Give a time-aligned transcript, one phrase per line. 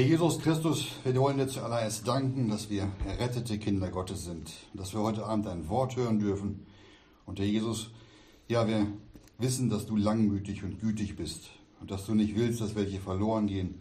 [0.00, 4.94] Herr Jesus Christus, wir wollen dir zuallererst danken, dass wir errettete Kinder Gottes sind, dass
[4.94, 6.64] wir heute Abend dein Wort hören dürfen.
[7.26, 7.90] Und Herr Jesus,
[8.48, 8.86] ja, wir
[9.36, 11.50] wissen, dass du langmütig und gütig bist
[11.82, 13.78] und dass du nicht willst, dass welche verloren gehen,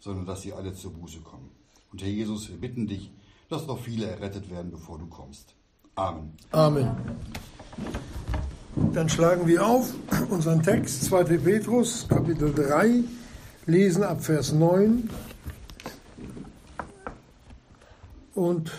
[0.00, 1.48] sondern dass sie alle zur Buße kommen.
[1.92, 3.12] Und Herr Jesus, wir bitten dich,
[3.48, 5.54] dass noch viele errettet werden, bevor du kommst.
[5.94, 6.32] Amen.
[6.50, 6.90] Amen.
[8.92, 9.94] Dann schlagen wir auf
[10.30, 11.22] unseren Text, 2.
[11.38, 13.04] Petrus, Kapitel 3,
[13.66, 15.08] lesen ab Vers 9
[18.40, 18.70] und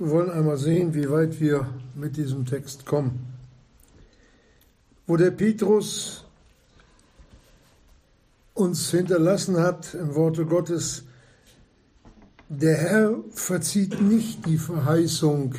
[0.00, 3.24] wir wollen einmal sehen, wie weit wir mit diesem Text kommen.
[5.06, 6.24] Wo der Petrus
[8.52, 11.04] uns hinterlassen hat im Worte Gottes,
[12.48, 15.54] der Herr verzieht nicht die Verheißung,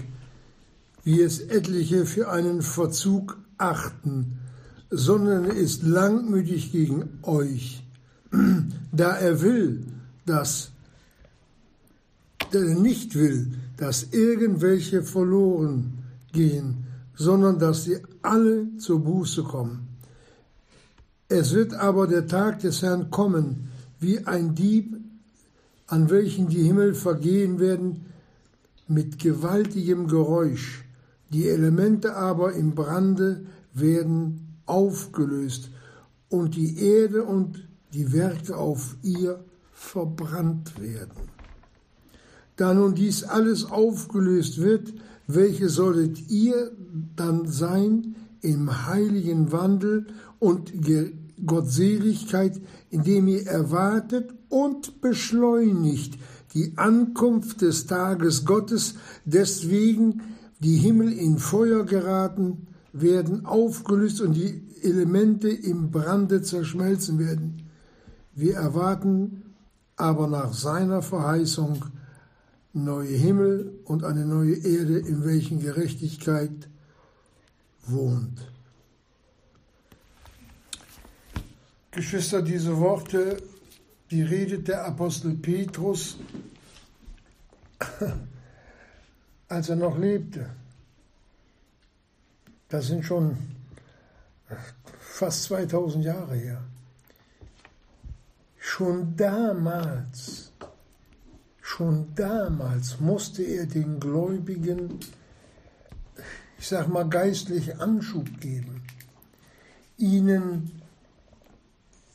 [1.06, 4.40] wie es etliche für einen Verzug achten,
[4.90, 7.82] sondern ist langmütig gegen euch,
[8.92, 9.86] da er will,
[10.26, 10.73] dass
[12.54, 16.00] der nicht will, dass irgendwelche verloren
[16.32, 19.88] gehen, sondern dass sie alle zur Buße kommen.
[21.30, 23.70] Es wird aber der Tag des Herrn kommen,
[24.00, 24.96] wie ein Dieb,
[25.88, 28.06] an welchen die Himmel vergehen werden,
[28.88, 30.84] mit gewaltigem Geräusch.
[31.30, 35.72] Die Elemente aber im Brande werden aufgelöst
[36.30, 41.33] und die Erde und die Werke auf ihr verbrannt werden.
[42.56, 44.94] Da nun dies alles aufgelöst wird,
[45.28, 46.72] welche solltet ihr
[47.16, 50.08] dann sein im heiligen Wandel
[50.40, 50.74] und
[51.46, 56.20] Gottseligkeit, indem ihr erwartet und beschleunigt
[56.54, 60.22] die Ankunft des Tages Gottes, deswegen
[60.60, 67.64] die Himmel in Feuer geraten werden, aufgelöst und die Elemente im Brande zerschmelzen werden.
[68.36, 69.44] Wir erwarten
[69.96, 71.86] aber nach seiner Verheißung
[72.74, 76.68] neue Himmel und eine neue Erde, in welchen Gerechtigkeit
[77.86, 78.48] wohnt.
[81.92, 83.38] Geschwister, diese Worte,
[84.10, 86.18] die redet der Apostel Petrus,
[89.48, 90.50] als er noch lebte.
[92.70, 93.38] Das sind schon
[95.00, 96.64] fast 2000 Jahre her.
[98.58, 100.43] Schon damals
[101.76, 105.00] Schon damals musste er den Gläubigen,
[106.60, 108.84] ich sag mal, geistlich Anschub geben,
[109.98, 110.84] ihnen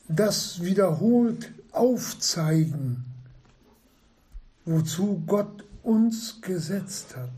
[0.07, 3.03] das wiederholt aufzeigen,
[4.63, 7.29] wozu Gott uns gesetzt hat.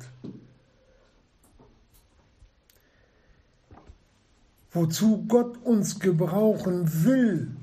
[4.70, 7.58] Wozu Gott uns gebrauchen will,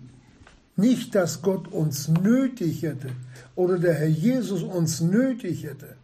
[0.79, 3.11] nicht, dass Gott uns nötig hätte
[3.55, 5.97] oder der Herr Jesus uns nötig hätte,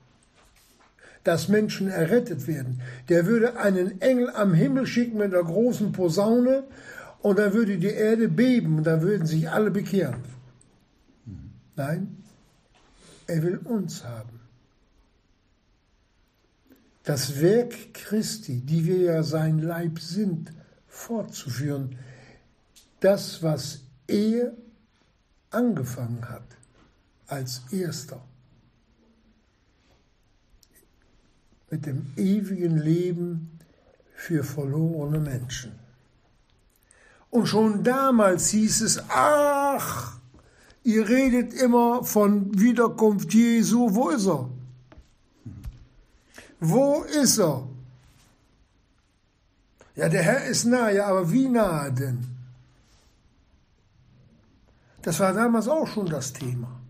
[1.22, 2.82] dass Menschen errettet werden.
[3.08, 6.64] Der würde einen Engel am Himmel schicken mit einer großen Posaune
[7.22, 10.22] und dann würde die Erde beben und dann würden sich alle bekehren.
[11.76, 12.24] Nein,
[13.26, 14.40] er will uns haben.
[17.04, 20.52] Das Werk Christi, die wir ja sein Leib sind,
[20.88, 21.96] fortzuführen.
[23.00, 24.52] Das, was er
[25.54, 26.46] angefangen hat
[27.26, 28.20] als erster.
[31.70, 33.58] Mit dem ewigen Leben
[34.14, 35.72] für verlorene Menschen.
[37.30, 40.18] Und schon damals hieß es, ach,
[40.84, 44.50] ihr redet immer von Wiederkunft Jesu, wo ist er?
[46.60, 47.66] Wo ist er?
[49.96, 52.33] Ja, der Herr ist nahe, aber wie nahe denn?
[55.04, 56.80] Das war damals auch schon das Thema.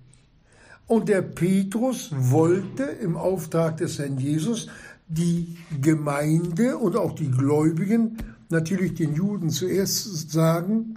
[0.87, 4.69] Und der Petrus wollte im Auftrag des Herrn Jesus
[5.09, 8.19] die Gemeinde und auch die Gläubigen,
[8.51, 10.95] natürlich den Juden zuerst sagen,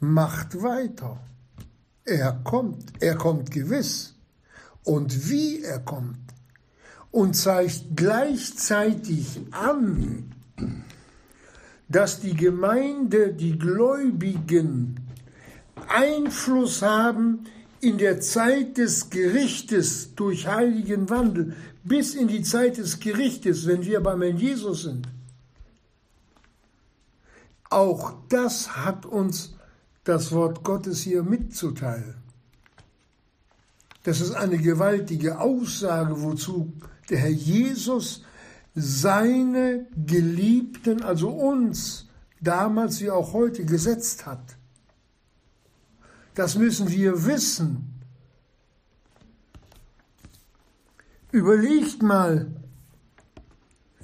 [0.00, 1.20] macht weiter.
[2.04, 4.16] Er kommt, er kommt gewiss.
[4.82, 6.18] Und wie er kommt.
[7.12, 10.34] Und zeigt gleichzeitig an,
[11.88, 15.07] dass die Gemeinde, die Gläubigen
[15.88, 17.44] Einfluss haben
[17.80, 21.54] in der Zeit des Gerichtes durch heiligen Wandel,
[21.84, 25.08] bis in die Zeit des Gerichtes, wenn wir beim Herrn Jesus sind.
[27.70, 29.54] Auch das hat uns
[30.04, 32.14] das Wort Gottes hier mitzuteilen.
[34.04, 36.72] Das ist eine gewaltige Aussage, wozu
[37.10, 38.22] der Herr Jesus
[38.74, 42.06] seine Geliebten, also uns,
[42.40, 44.57] damals wie auch heute gesetzt hat.
[46.38, 48.00] Das müssen wir wissen.
[51.32, 52.46] Überlegt mal,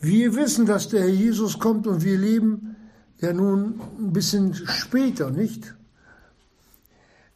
[0.00, 2.74] wir wissen, dass der Herr Jesus kommt und wir leben
[3.20, 5.76] ja nun ein bisschen später, nicht?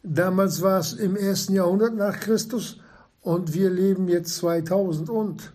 [0.03, 2.81] Damals war es im ersten Jahrhundert nach Christus
[3.21, 5.53] und wir leben jetzt 2000 und.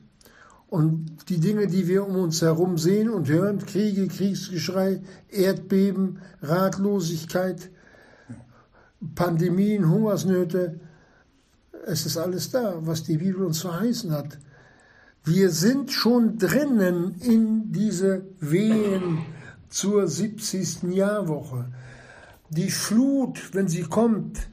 [0.67, 7.71] Und die Dinge, die wir um uns herum sehen und hören, Kriege, Kriegsgeschrei, Erdbeben, Ratlosigkeit,
[9.15, 10.79] Pandemien, Hungersnöte,
[11.85, 14.39] es ist alles da, was die Bibel uns verheißen hat.
[15.25, 19.19] Wir sind schon drinnen in diese Wehen
[19.69, 20.83] zur 70.
[20.83, 21.65] Jahrwoche.
[22.49, 24.49] Die Flut, wenn sie kommt,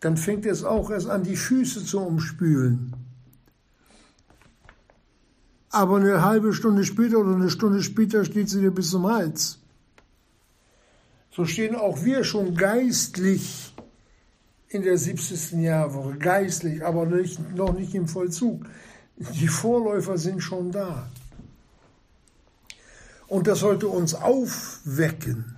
[0.00, 2.94] dann fängt es auch erst an, die Füße zu umspülen.
[5.70, 9.58] Aber eine halbe Stunde später oder eine Stunde später steht sie dir bis zum Hals.
[11.36, 13.74] So stehen auch wir schon geistlich
[14.68, 15.60] in der 70.
[15.60, 18.64] Jahrwoche, geistlich, aber nicht, noch nicht im Vollzug.
[19.18, 21.10] Die Vorläufer sind schon da.
[23.26, 25.56] Und das sollte uns aufwecken,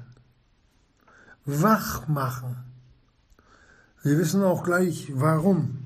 [1.44, 2.56] wach machen.
[4.02, 5.78] Wir wissen auch gleich, warum.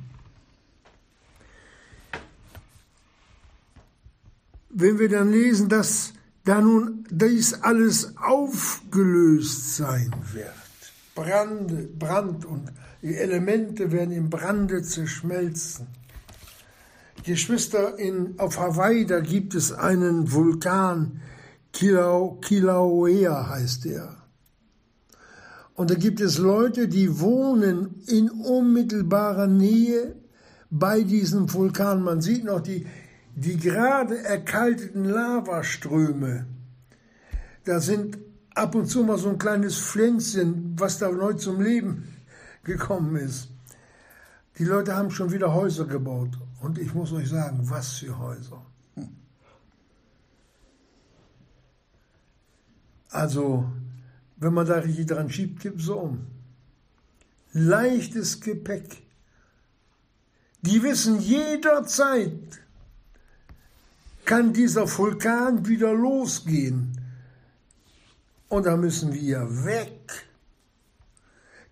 [4.70, 10.52] Wenn wir dann lesen, dass da nun dies alles aufgelöst sein wird,
[11.14, 12.72] Brand, Brand und
[13.02, 15.86] die Elemente werden im Brande zerschmelzen.
[17.24, 21.20] Geschwister, in, auf Hawaii, da gibt es einen Vulkan,
[21.72, 24.22] Kilau, Kilauea heißt er.
[25.74, 30.16] Und da gibt es Leute, die wohnen in unmittelbarer Nähe
[30.70, 32.02] bei diesem Vulkan.
[32.02, 32.86] Man sieht noch die,
[33.34, 36.46] die gerade erkalteten Lavaströme.
[37.64, 38.18] Da sind
[38.54, 42.16] ab und zu mal so ein kleines Pflänzchen, was da neu zum Leben
[42.64, 43.48] gekommen ist.
[44.58, 46.38] Die Leute haben schon wieder Häuser gebaut.
[46.60, 48.64] Und ich muss euch sagen, was für Häuser.
[53.10, 53.70] Also,
[54.36, 56.26] wenn man da richtig dran schiebt, kippt so um.
[57.52, 59.02] Leichtes Gepäck.
[60.62, 62.61] Die wissen jederzeit,
[64.24, 66.92] kann dieser Vulkan wieder losgehen.
[68.48, 70.28] Und da müssen wir weg.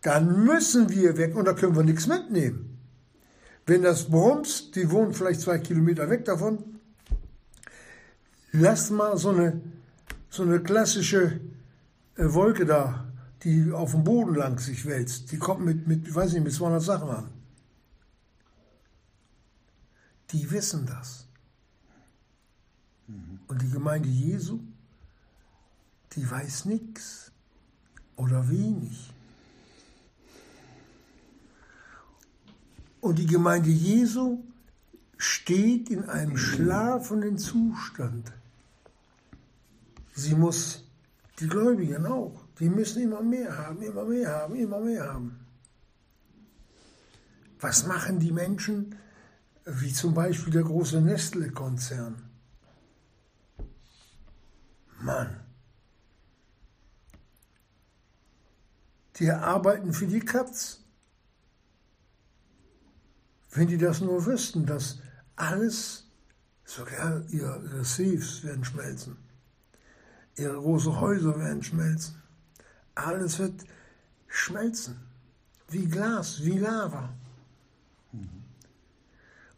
[0.02, 2.79] Dann müssen wir weg und da können wir nichts mitnehmen.
[3.67, 6.81] Wenn das brumst, die wohnen vielleicht zwei Kilometer weg davon,
[8.52, 9.61] lasst mal so eine,
[10.31, 11.41] so eine klassische
[12.17, 13.06] äh, Wolke da,
[13.43, 15.32] die auf dem Boden lang sich wälzt.
[15.32, 17.29] Die kommt mit, mit, weiß nicht, mit 200 Sachen an.
[20.32, 21.26] Die wissen das.
[23.50, 24.61] Und die Gemeinde Jesu,
[26.12, 27.32] die weiß nichts
[28.14, 29.12] oder wenig.
[33.00, 34.44] Und die Gemeinde Jesu
[35.19, 38.31] steht in einem schlafenden Zustand.
[40.14, 40.85] Sie muss,
[41.41, 45.41] die Gläubigen auch, die müssen immer mehr haben, immer mehr haben, immer mehr haben.
[47.58, 48.94] Was machen die Menschen,
[49.64, 52.30] wie zum Beispiel der große Nestle-Konzern?
[55.00, 55.41] Mann.
[59.17, 60.81] Die arbeiten für die Katz.
[63.52, 65.00] Wenn die das nur wüssten, dass
[65.37, 66.07] alles,
[66.64, 69.16] sogar ihre Safes werden schmelzen,
[70.37, 72.23] ihre großen Häuser werden schmelzen,
[72.95, 73.64] alles wird
[74.28, 75.00] schmelzen,
[75.69, 77.11] wie Glas, wie Lava.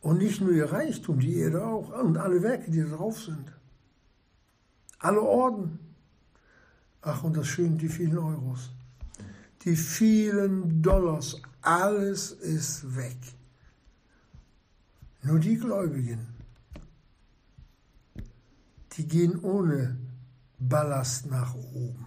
[0.00, 3.52] Und nicht nur ihr Reichtum, die Erde auch, und alle Werke, die da drauf sind.
[5.02, 5.80] Alle Orden.
[7.02, 8.70] Ach, und das Schöne, die vielen Euros.
[9.64, 11.42] Die vielen Dollars.
[11.60, 13.18] Alles ist weg.
[15.22, 16.26] Nur die Gläubigen,
[18.92, 19.96] die gehen ohne
[20.58, 22.06] Ballast nach oben.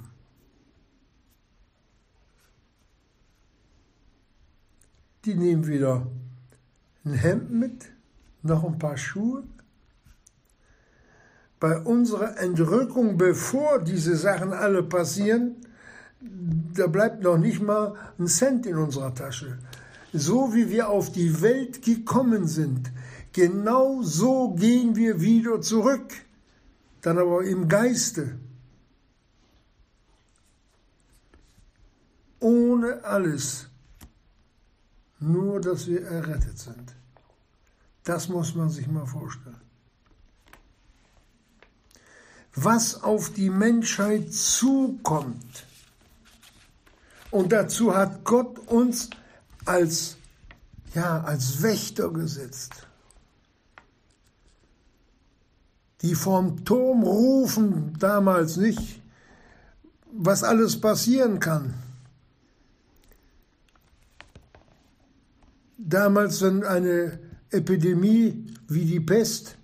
[5.25, 6.08] Die nehmen wieder
[7.04, 7.92] ein Hemd mit,
[8.42, 9.44] noch ein paar Schuhe,
[11.66, 15.56] bei unserer Entrückung, bevor diese Sachen alle passieren,
[16.22, 19.58] da bleibt noch nicht mal ein Cent in unserer Tasche.
[20.14, 22.92] So wie wir auf die Welt gekommen sind,
[23.34, 26.14] genau so gehen wir wieder zurück,
[27.02, 28.38] dann aber im Geiste.
[32.40, 33.70] Ohne alles,
[35.20, 36.96] nur dass wir errettet sind.
[38.04, 39.65] Das muss man sich mal vorstellen
[42.56, 45.66] was auf die Menschheit zukommt.
[47.32, 49.10] Und dazu hat Gott uns
[49.66, 50.18] als,
[50.94, 52.86] ja, als Wächter gesetzt.
[56.06, 59.02] die vom Turm rufen, damals nicht,
[60.12, 61.74] was alles passieren kann.
[65.80, 67.20] Damals, wenn eine
[67.50, 69.58] Epidemie wie die Pest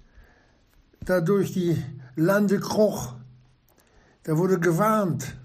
[1.05, 1.77] da durch die
[2.15, 3.15] Lande kroch,
[4.23, 5.35] da wurde gewarnt.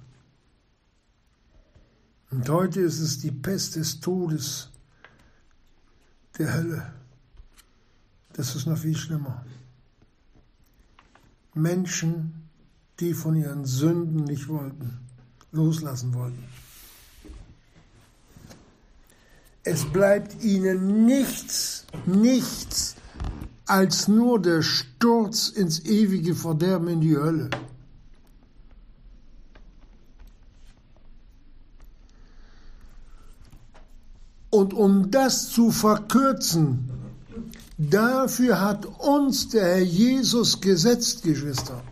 [2.31, 4.71] Und heute ist es die Pest des Todes,
[6.39, 6.93] der Hölle.
[8.33, 9.45] Das ist noch viel schlimmer.
[11.55, 12.49] Menschen,
[13.01, 14.99] die von ihren Sünden nicht wollten,
[15.53, 16.45] loslassen wollten.
[19.63, 22.97] Es bleibt ihnen nichts, nichts
[23.67, 27.51] als nur der Sturz ins ewige Verderben in die Hölle.
[34.51, 36.89] Und um das zu verkürzen,
[37.77, 41.83] dafür hat uns der Herr Jesus gesetzt, Geschwister.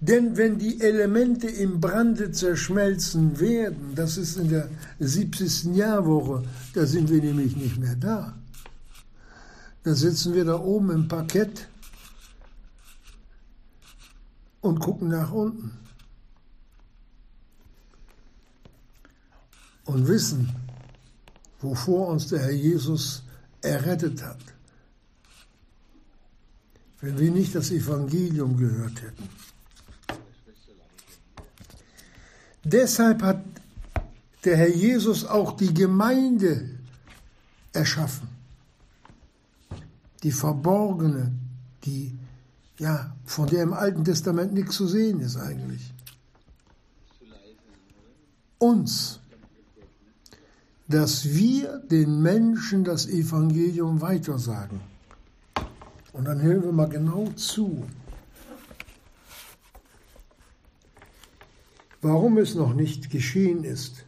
[0.00, 5.74] Denn wenn die Elemente im Brande zerschmelzen werden, das ist in der 70.
[5.76, 6.42] Jahrwoche,
[6.74, 8.36] da sind wir nämlich nicht mehr da.
[9.82, 11.68] Da sitzen wir da oben im Parkett
[14.60, 15.72] und gucken nach unten.
[19.86, 20.52] und wissen,
[21.60, 23.22] wovor uns der Herr Jesus
[23.62, 24.38] errettet hat,
[27.00, 29.28] wenn wir nicht das Evangelium gehört hätten.
[32.66, 33.44] Deshalb hat
[34.44, 36.68] der Herr Jesus auch die Gemeinde
[37.72, 38.28] erschaffen,
[40.22, 41.32] die verborgene,
[41.84, 42.12] die
[42.78, 45.92] ja, von der im Alten Testament nichts zu sehen ist eigentlich.
[48.58, 49.20] Uns
[50.88, 54.80] dass wir den Menschen das Evangelium weitersagen.
[56.12, 57.84] Und dann hören wir mal genau zu.
[62.08, 64.04] Warum es noch nicht geschehen ist,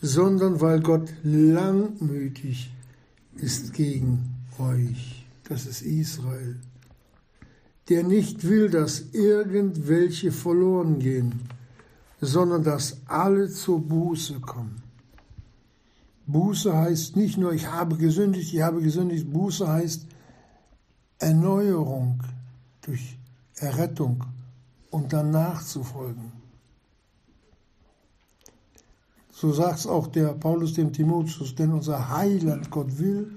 [0.00, 2.70] sondern weil Gott langmütig
[3.34, 6.60] ist gegen euch, das ist Israel,
[7.88, 11.40] der nicht will, dass irgendwelche verloren gehen,
[12.20, 14.82] sondern dass alle zur Buße kommen.
[16.28, 19.32] Buße heißt nicht nur, ich habe gesündigt, ich habe gesündigt.
[19.32, 20.06] Buße heißt
[21.18, 22.22] Erneuerung
[22.82, 23.18] durch
[23.56, 24.22] Errettung
[24.90, 26.32] und danach zu folgen.
[29.30, 33.32] So sagt es auch der Paulus dem Timotheus, denn unser Heiland Gott will,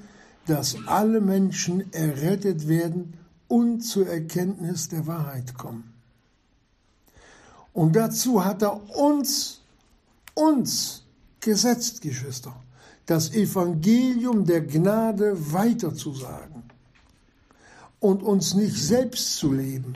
[0.48, 3.14] dass alle Menschen errettet werden
[3.50, 5.94] und zur Erkenntnis der Wahrheit kommen.
[7.74, 9.62] Und dazu hat er uns,
[10.34, 11.04] uns
[11.40, 12.56] gesetzt, Geschwister,
[13.06, 16.64] das Evangelium der Gnade weiterzusagen
[18.00, 19.94] und uns nicht selbst zu leben.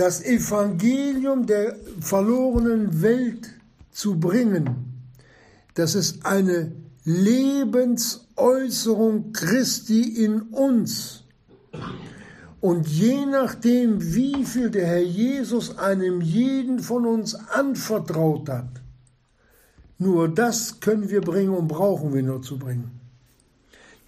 [0.00, 3.50] Das Evangelium der verlorenen Welt
[3.90, 5.04] zu bringen,
[5.74, 6.72] das ist eine
[7.04, 11.24] Lebensäußerung Christi in uns.
[12.62, 18.70] Und je nachdem, wie viel der Herr Jesus einem jeden von uns anvertraut hat,
[19.98, 22.90] nur das können wir bringen und brauchen wir nur zu bringen.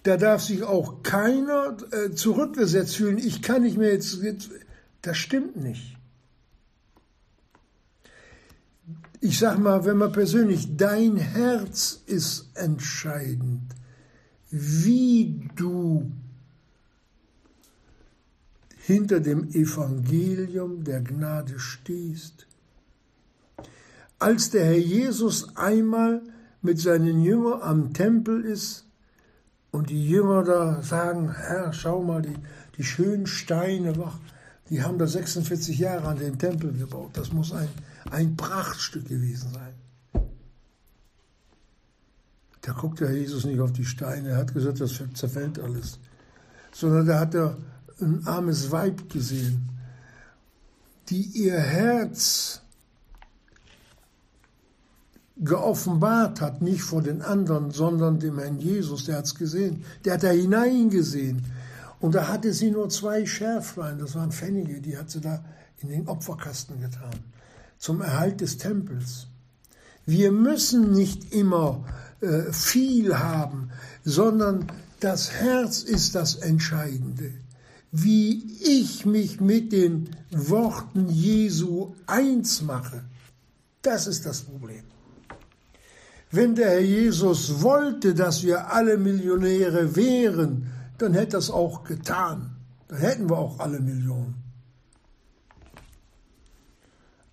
[0.01, 3.19] Da darf sich auch keiner äh, zurückgesetzt fühlen.
[3.19, 4.49] Ich kann nicht mehr jetzt, jetzt.
[5.03, 5.97] Das stimmt nicht.
[9.19, 13.61] Ich sag mal, wenn man persönlich, dein Herz ist entscheidend,
[14.49, 16.11] wie du
[18.77, 22.47] hinter dem Evangelium der Gnade stehst.
[24.19, 26.21] Als der Herr Jesus einmal
[26.61, 28.85] mit seinen Jüngern am Tempel ist
[29.71, 32.35] und die Jünger da sagen, Herr, schau mal, die,
[32.77, 33.97] die schönen Steine,
[34.69, 37.11] die haben da 46 Jahre an den Tempel gebaut.
[37.13, 37.69] Das muss ein,
[38.09, 39.73] ein Prachtstück gewesen sein.
[42.61, 45.99] Da guckt Herr Jesus nicht auf die Steine, er hat gesagt, das zerfällt alles.
[46.71, 47.57] Sondern da hat er
[47.99, 49.69] ein armes Weib gesehen,
[51.09, 52.61] die ihr Herz
[55.37, 60.13] geoffenbart hat, nicht vor den anderen, sondern dem Herrn Jesus, der hat es gesehen, der
[60.13, 61.43] hat da hineingesehen.
[62.03, 65.43] Und da hatte sie nur zwei Schärflein, das waren Pfennige, die hat sie da
[65.77, 67.15] in den Opferkasten getan,
[67.77, 69.27] zum Erhalt des Tempels.
[70.05, 71.85] Wir müssen nicht immer
[72.19, 73.69] äh, viel haben,
[74.03, 74.67] sondern
[74.99, 77.31] das Herz ist das Entscheidende
[77.95, 83.03] wie ich mich mit den Worten Jesu eins mache.
[83.83, 84.83] Das ist das Problem.
[86.31, 90.72] Wenn der Herr Jesus wollte, dass wir alle Millionäre wären,
[91.03, 92.55] dann hätte es auch getan.
[92.87, 94.35] Dann hätten wir auch alle Millionen.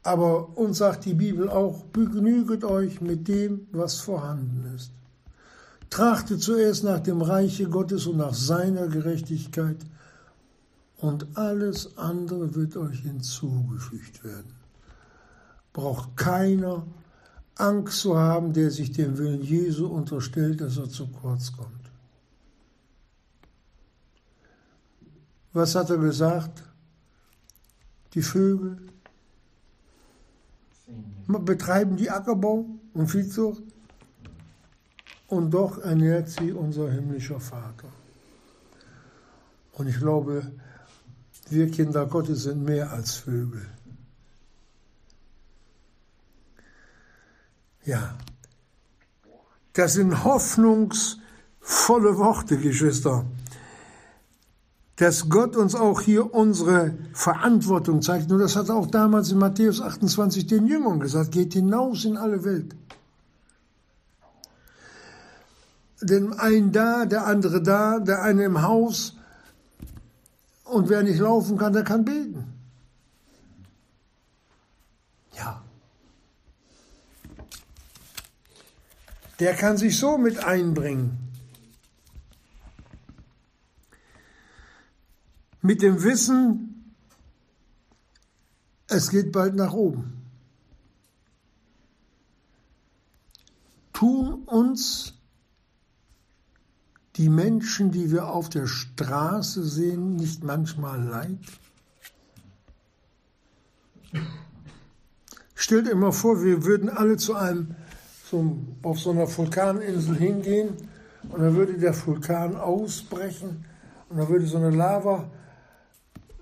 [0.03, 4.91] Aber uns sagt die Bibel auch, begnüget euch mit dem, was vorhanden ist.
[5.89, 9.77] Trachtet zuerst nach dem Reiche Gottes und nach seiner Gerechtigkeit
[10.97, 14.53] und alles andere wird euch hinzugefügt werden.
[15.73, 16.87] Braucht keiner
[17.57, 21.80] Angst zu haben, der sich dem Willen Jesu unterstellt, dass er zu kurz kommt.
[25.53, 26.63] Was hat er gesagt?
[28.15, 28.79] Die Vögel
[31.27, 33.63] betreiben die Ackerbau und Viehzucht
[35.29, 37.89] und doch ernährt sie unser himmlischer Vater.
[39.75, 40.51] Und ich glaube,
[41.49, 43.67] wir Kinder Gottes sind mehr als Vögel.
[47.85, 48.17] Ja,
[49.73, 53.25] das sind hoffnungsvolle Worte, Geschwister.
[55.01, 58.29] Dass Gott uns auch hier unsere Verantwortung zeigt.
[58.29, 61.33] Nur das hat er auch damals in Matthäus 28 den Jüngern gesagt.
[61.33, 62.77] Geht hinaus in alle Welt.
[66.03, 69.17] Denn ein da, der andere da, der eine im Haus.
[70.65, 72.45] Und wer nicht laufen kann, der kann beten.
[75.37, 75.63] Ja.
[79.39, 81.30] der kann sich so mit einbringen.
[85.63, 86.95] Mit dem Wissen,
[88.87, 90.21] es geht bald nach oben.
[93.93, 95.15] Tun uns
[97.17, 101.39] die Menschen, die wir auf der Straße sehen, nicht manchmal leid?
[105.55, 107.75] Stellt immer vor, wir würden alle zu einem
[108.29, 110.71] zum, auf so einer Vulkaninsel hingehen
[111.29, 113.67] und dann würde der Vulkan ausbrechen
[114.09, 115.40] und dann würde so eine Lavaflut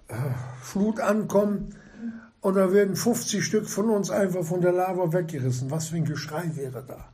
[0.09, 1.75] äh, ankommen
[2.41, 5.71] und da werden 50 Stück von uns einfach von der Lava weggerissen.
[5.71, 7.13] Was für ein Geschrei wäre da?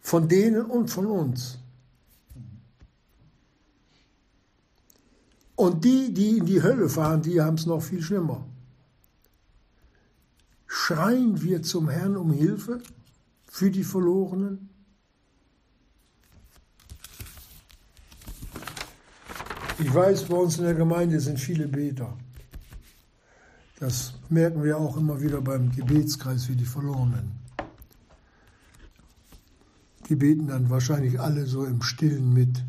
[0.00, 1.58] Von denen und von uns.
[5.54, 8.46] Und die, die in die Hölle fahren, die haben es noch viel schlimmer.
[10.66, 12.82] Schreien wir zum Herrn um Hilfe?
[13.56, 14.68] für die Verlorenen?
[19.78, 22.16] Ich weiß, bei uns in der Gemeinde sind viele Beter.
[23.78, 27.32] Das merken wir auch immer wieder beim Gebetskreis für die Verlorenen.
[30.08, 32.62] Die beten dann wahrscheinlich alle so im Stillen mit.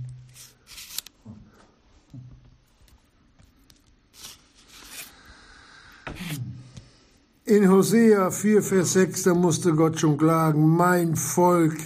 [7.46, 11.78] In Hosea 4, Vers 6, da musste Gott schon klagen, mein Volk,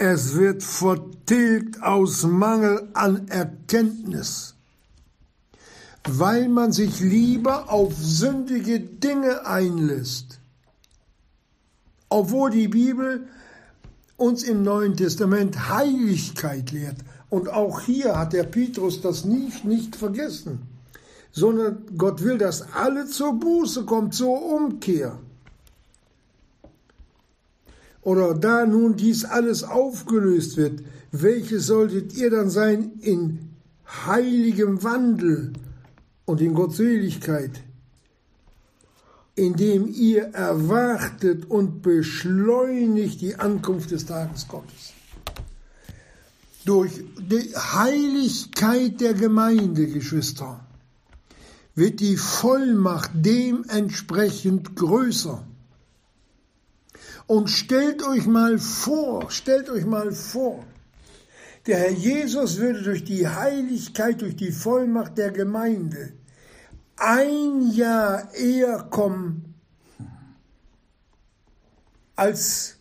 [0.00, 4.54] es wird vertilgt aus Mangel an Erkenntnis,
[6.04, 10.40] weil man sich lieber auf sündige Dinge einlässt.
[12.08, 13.28] Obwohl die Bibel
[14.16, 16.96] uns im Neuen Testament Heiligkeit lehrt.
[17.28, 20.60] Und auch hier hat der Petrus das nicht, nicht vergessen
[21.32, 25.18] sondern Gott will, dass alle zur Buße kommen, zur Umkehr.
[28.02, 30.82] Oder da nun dies alles aufgelöst wird,
[31.12, 33.50] welches solltet ihr dann sein in
[34.06, 35.52] heiligem Wandel
[36.24, 37.62] und in Gottseligkeit,
[39.34, 44.92] indem ihr erwartet und beschleunigt die Ankunft des Tages Gottes.
[46.64, 50.60] Durch die Heiligkeit der Gemeinde, Geschwister,
[51.74, 55.42] wird die Vollmacht dementsprechend größer.
[57.30, 60.64] Und stellt euch mal vor, stellt euch mal vor,
[61.64, 66.12] der Herr Jesus würde durch die Heiligkeit, durch die Vollmacht der Gemeinde
[66.96, 69.54] ein Jahr eher kommen,
[72.16, 72.78] als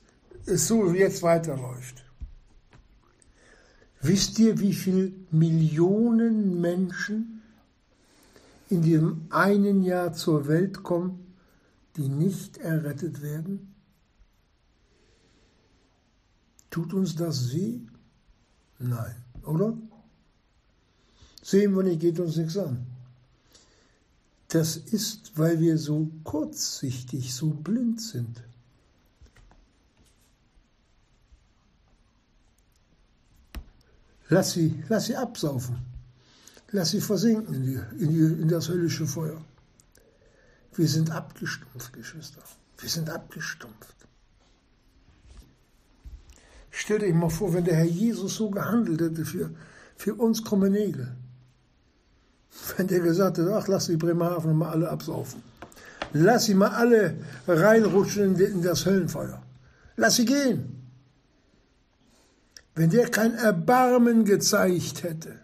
[0.47, 2.03] es so jetzt weiterläuft.
[4.01, 7.43] Wisst ihr, wie viele Millionen Menschen
[8.67, 11.35] in diesem einen Jahr zur Welt kommen,
[11.97, 13.68] die nicht errettet werden?
[16.69, 17.79] Tut uns das weh?
[18.79, 19.77] Nein, oder?
[21.41, 22.85] Sehen wir nicht, geht uns nichts an.
[24.49, 28.43] Das ist, weil wir so kurzsichtig, so blind sind.
[34.29, 35.77] Lass sie, lass sie absaufen.
[36.71, 39.43] Lass sie versinken in, die, in, die, in das höllische Feuer.
[40.75, 42.43] Wir sind abgestumpft, Geschwister.
[42.77, 43.98] Wir sind abgestumpft.
[46.71, 49.49] Stell dir mal vor, wenn der Herr Jesus so gehandelt hätte für,
[49.95, 51.15] für uns krumme Nägel.
[52.77, 55.41] Wenn der gesagt hätte, ach, lass die Bremerhaven mal alle absaufen.
[56.13, 57.15] Lass sie mal alle
[57.47, 59.41] reinrutschen in das Höllenfeuer.
[59.95, 60.75] Lass sie gehen.
[62.75, 65.35] Wenn der kein Erbarmen gezeigt hätte,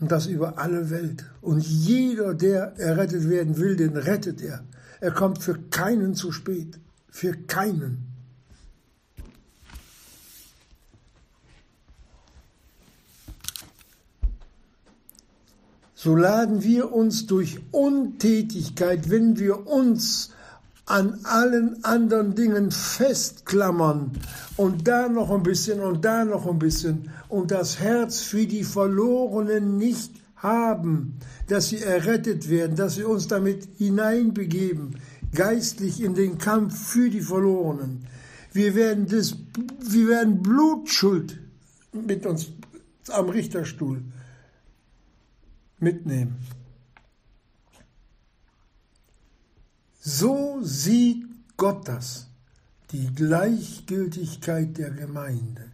[0.00, 4.64] und das über alle Welt, und jeder, der errettet werden will, den rettet er.
[5.00, 8.11] Er kommt für keinen zu spät, für keinen.
[16.02, 20.30] So laden wir uns durch Untätigkeit, wenn wir uns
[20.84, 24.10] an allen anderen Dingen festklammern
[24.56, 28.64] und da noch ein bisschen und da noch ein bisschen und das Herz für die
[28.64, 34.96] Verlorenen nicht haben, dass sie errettet werden, dass wir uns damit hineinbegeben,
[35.32, 38.06] geistlich in den Kampf für die Verlorenen.
[38.52, 39.36] Wir werden, das,
[39.78, 41.38] wir werden Blutschuld
[41.92, 42.48] mit uns
[43.08, 44.02] am Richterstuhl
[45.82, 46.38] mitnehmen.
[50.00, 52.26] So sieht Gott das,
[52.90, 55.70] die Gleichgültigkeit der Gemeinde.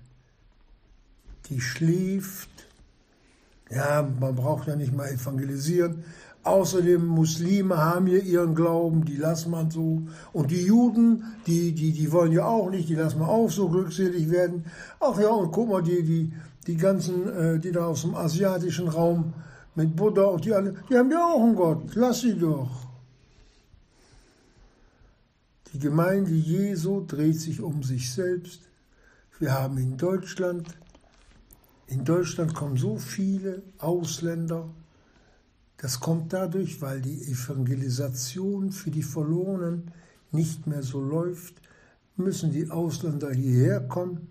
[1.46, 2.50] Die schläft.
[3.70, 6.04] Ja, man braucht ja nicht mal evangelisieren.
[6.44, 10.02] Außerdem Muslime haben hier ihren Glauben, die lassen man so.
[10.32, 13.68] Und die Juden, die, die, die wollen ja auch nicht, die lassen wir auch so
[13.68, 14.64] glückselig werden.
[15.00, 16.32] Ach ja, und guck mal, die, die,
[16.66, 19.34] die ganzen, äh, die da aus dem asiatischen Raum
[19.78, 22.68] mit Buddha und die alle, die haben ja auch einen Gott, lass sie doch.
[25.72, 28.62] Die Gemeinde Jesu dreht sich um sich selbst.
[29.38, 30.66] Wir haben in Deutschland,
[31.86, 34.68] in Deutschland kommen so viele Ausländer.
[35.76, 39.92] Das kommt dadurch, weil die Evangelisation für die Verlorenen
[40.32, 41.54] nicht mehr so läuft,
[42.16, 44.26] müssen die Ausländer hierher kommen.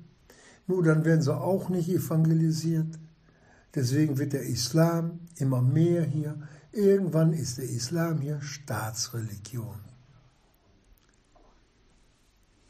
[0.68, 3.00] Nur dann werden sie auch nicht evangelisiert.
[3.76, 6.48] Deswegen wird der Islam immer mehr hier.
[6.72, 9.80] Irgendwann ist der Islam hier Staatsreligion.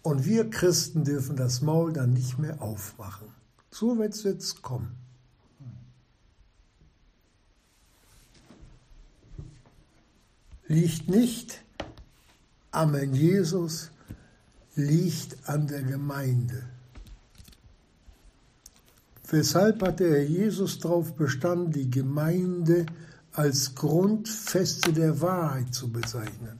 [0.01, 3.27] Und wir Christen dürfen das Maul dann nicht mehr aufmachen.
[3.71, 4.95] So wird es jetzt kommen.
[10.67, 11.63] Liegt nicht
[12.71, 13.91] am Herrn Jesus,
[14.75, 16.69] liegt an der Gemeinde.
[19.29, 22.85] Weshalb hat der Herr Jesus darauf bestanden, die Gemeinde
[23.33, 26.59] als Grundfeste der Wahrheit zu bezeichnen?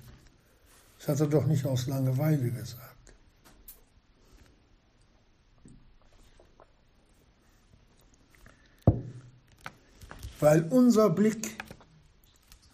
[0.99, 2.87] Das hat er doch nicht aus Langeweile gesagt.
[10.39, 11.57] weil unser Blick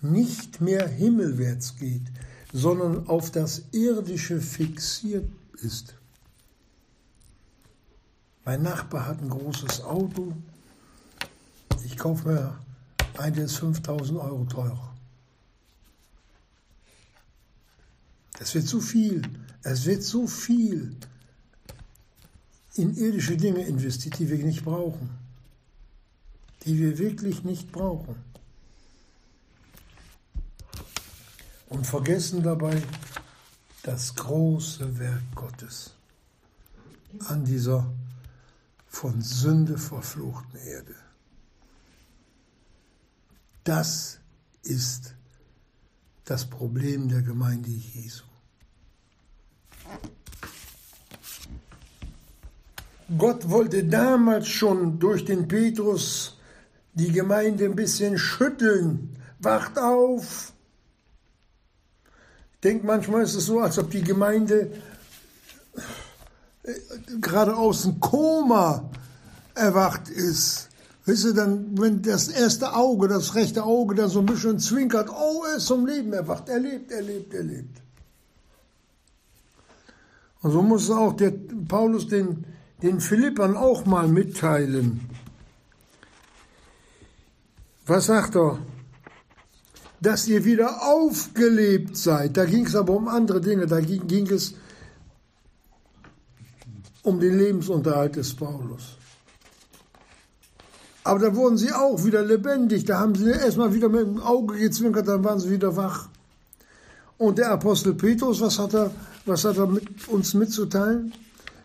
[0.01, 2.03] nicht mehr himmelwärts geht,
[2.51, 5.29] sondern auf das Irdische fixiert
[5.61, 5.95] ist.
[8.45, 10.33] Mein Nachbar hat ein großes Auto.
[11.85, 12.59] Ich kaufe mir
[13.17, 14.93] ein, der ist 5000 Euro teurer.
[18.39, 19.21] Es wird zu viel.
[19.61, 20.95] Es wird zu viel
[22.75, 25.23] in irdische Dinge investiert, die wir nicht brauchen
[26.65, 28.15] die wir wirklich nicht brauchen.
[31.69, 32.81] Und vergessen dabei
[33.81, 35.93] das große Werk Gottes
[37.27, 37.91] an dieser
[38.93, 40.95] von Sünde verfluchten Erde.
[43.63, 44.19] Das
[44.61, 45.15] ist
[46.25, 48.23] das Problem der Gemeinde Jesu.
[53.17, 56.39] Gott wollte damals schon durch den Petrus
[56.93, 59.17] die Gemeinde ein bisschen schütteln.
[59.39, 60.53] Wacht auf!
[62.53, 64.71] Ich denke, manchmal ist es so, als ob die Gemeinde
[67.21, 68.89] gerade aus dem Koma
[69.55, 70.69] erwacht ist.
[71.05, 75.09] Weißt du, dann, wenn das erste Auge, das rechte Auge dann so ein bisschen zwinkert,
[75.09, 77.81] oh, er ist zum Leben erwacht, er lebt, er lebt, er lebt.
[80.41, 81.33] Und so muss auch der
[81.67, 82.45] Paulus den,
[82.81, 85.01] den Philippern auch mal mitteilen.
[87.85, 88.59] Was sagt er?
[89.99, 92.35] Dass ihr wieder aufgelebt seid.
[92.35, 93.67] Da ging es aber um andere Dinge.
[93.67, 94.55] Da ging, ging es
[97.03, 98.97] um den Lebensunterhalt des Paulus.
[101.03, 102.85] Aber da wurden sie auch wieder lebendig.
[102.85, 106.07] Da haben sie erstmal wieder mit dem Auge gezwinkert, dann waren sie wieder wach.
[107.17, 108.91] Und der Apostel Petrus, was hat er,
[109.25, 111.13] was hat er mit uns mitzuteilen?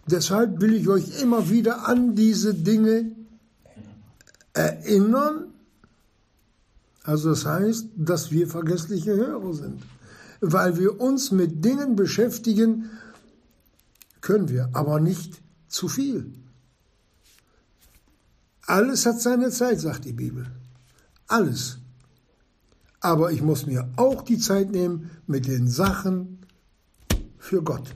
[0.07, 3.13] Deshalb will ich euch immer wieder an diese Dinge
[4.55, 5.53] erinnern,
[7.05, 9.83] also das heißt, dass wir vergessliche Hörer sind.
[10.41, 12.91] Weil wir uns mit Dingen beschäftigen,
[14.29, 16.35] können wir, aber nicht zu viel.
[18.67, 20.47] Alles hat seine Zeit, sagt die Bibel.
[21.29, 21.79] Alles.
[23.01, 26.47] Aber ich muss mir auch die Zeit nehmen mit den Sachen
[27.39, 27.95] für Gott.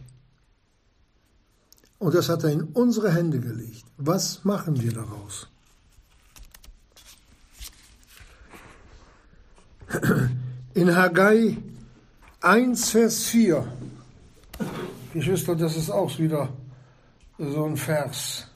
[1.98, 3.84] Und das hat er in unsere Hände gelegt.
[3.98, 5.48] Was machen wir daraus?
[10.72, 11.58] In Haggai
[12.40, 13.70] 1, Vers 4.
[15.12, 16.48] Geschwister, das ist auch wieder
[17.38, 18.48] so ein Vers.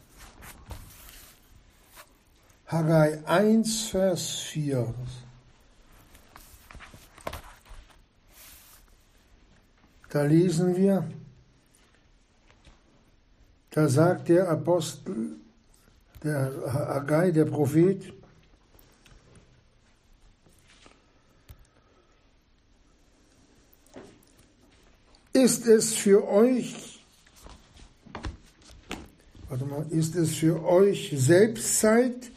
[2.67, 4.95] Haggai 1, Vers 4.
[10.09, 11.07] Da lesen wir,
[13.71, 15.37] da sagt der Apostel,
[16.23, 18.16] der Haggai, der Prophet,
[25.37, 26.99] ist es für euch,
[29.51, 32.31] warte mal, ist es für euch Selbstzeit,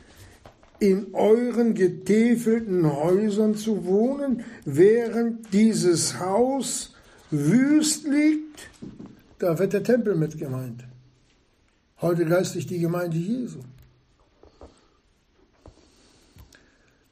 [0.80, 6.94] in euren getäfelten Häusern zu wohnen, während dieses Haus
[7.32, 8.70] wüst liegt?
[9.40, 10.84] Da wird der Tempel mit gemeint.
[12.02, 13.60] Heute geistlich die Gemeinde Jesu.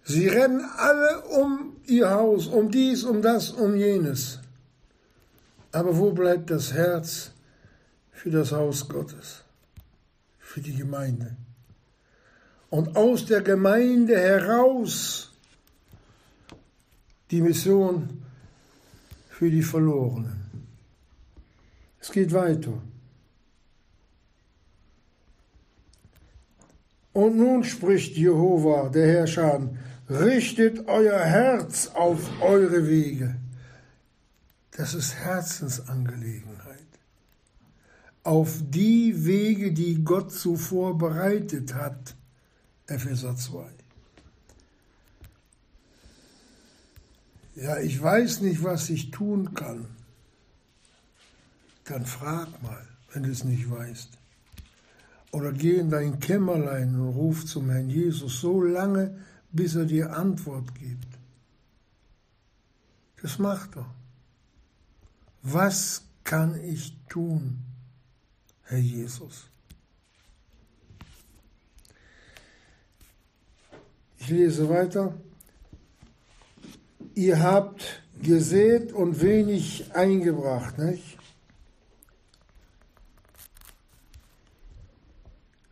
[0.04, 4.40] Sie rennen alle um ihr Haus, um dies, um das, um jenes.
[5.72, 7.32] Aber wo bleibt das Herz
[8.12, 9.44] für das Haus Gottes,
[10.40, 11.36] für die Gemeinde?
[12.70, 15.32] Und aus der Gemeinde heraus
[17.32, 18.22] die Mission
[19.30, 20.42] für die Verlorenen.
[22.00, 22.74] Es geht weiter.
[27.14, 29.70] Und nun spricht Jehova, der Herrscher,
[30.10, 33.36] richtet euer Herz auf eure Wege
[34.78, 36.78] das ist Herzensangelegenheit.
[38.24, 42.16] Auf die Wege, die Gott zuvor bereitet hat.
[42.86, 43.70] Epheser 2.
[47.56, 49.88] Ja, ich weiß nicht, was ich tun kann.
[51.86, 54.12] Dann frag mal, wenn du es nicht weißt.
[55.32, 59.18] Oder geh in dein Kämmerlein und ruf zum Herrn Jesus so lange,
[59.52, 61.08] bis er dir Antwort gibt.
[63.24, 63.97] Das macht er.
[65.50, 67.60] Was kann ich tun,
[68.64, 69.46] Herr Jesus?
[74.18, 75.14] Ich lese weiter.
[77.16, 81.18] Ihr habt gesät und wenig eingebracht, nicht?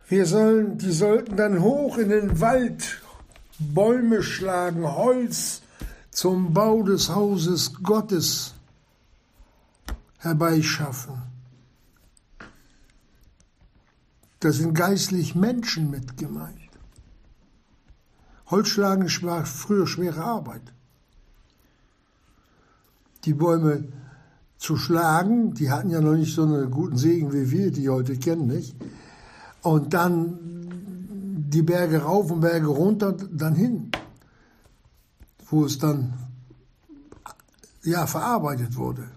[0.08, 3.02] Wir sollen, die sollten dann hoch in den Wald
[3.58, 5.60] Bäume schlagen, Holz
[6.10, 8.55] zum Bau des Hauses Gottes
[10.26, 11.22] herbeischaffen.
[14.40, 16.56] Da sind geistlich Menschen mit gemeint.
[18.50, 20.62] Holzschlagen war früher schwere Arbeit.
[23.24, 23.84] Die Bäume
[24.58, 28.16] zu schlagen, die hatten ja noch nicht so einen guten Segen wie wir, die heute
[28.16, 28.76] kennen, nicht?
[29.62, 30.38] Und dann
[31.48, 33.90] die Berge rauf und Berge runter, dann hin,
[35.50, 36.14] wo es dann
[37.82, 39.08] ja verarbeitet wurde.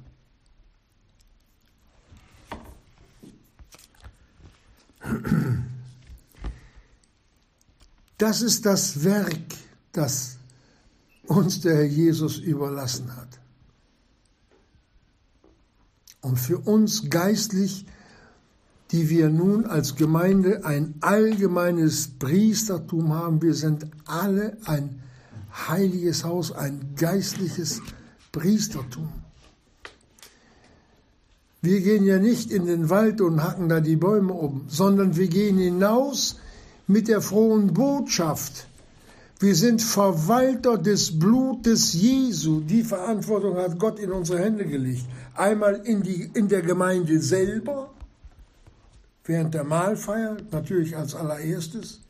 [8.19, 9.39] Das ist das Werk,
[9.93, 10.37] das
[11.25, 13.39] uns der Herr Jesus überlassen hat.
[16.19, 17.85] Und für uns geistlich,
[18.91, 25.01] die wir nun als Gemeinde ein allgemeines Priestertum haben, wir sind alle ein
[25.69, 27.81] heiliges Haus, ein geistliches
[28.33, 29.07] Priestertum.
[31.61, 35.29] Wir gehen ja nicht in den Wald und hacken da die Bäume um, sondern wir
[35.29, 36.35] gehen hinaus
[36.89, 38.67] mit der frohen Botschaft.
[39.39, 42.61] Wir sind Verwalter des Blutes Jesu.
[42.61, 45.05] Die Verantwortung hat Gott in unsere Hände gelegt.
[45.35, 47.91] Einmal in, die, in der Gemeinde selber,
[49.23, 52.01] während der Mahlfeier, natürlich als allererstes.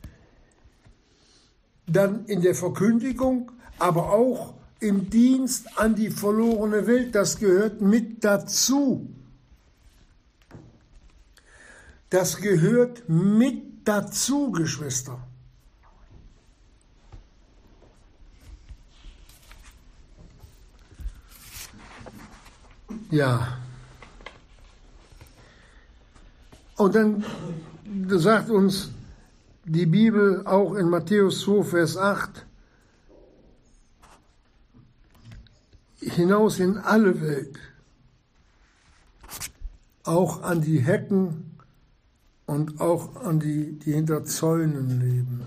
[1.85, 7.13] Dann in der Verkündigung, aber auch im Dienst an die verlorene Welt.
[7.13, 9.07] Das gehört mit dazu.
[12.09, 15.17] Das gehört mit dazu, Geschwister.
[23.09, 23.57] Ja.
[26.75, 27.25] Und dann
[28.09, 28.91] sagt uns
[29.65, 32.45] die Bibel auch in Matthäus 2, Vers 8,
[35.99, 37.57] hinaus in alle Welt,
[40.03, 41.58] auch an die Hecken
[42.49, 45.41] und auch an die, die hinter Zäunen leben.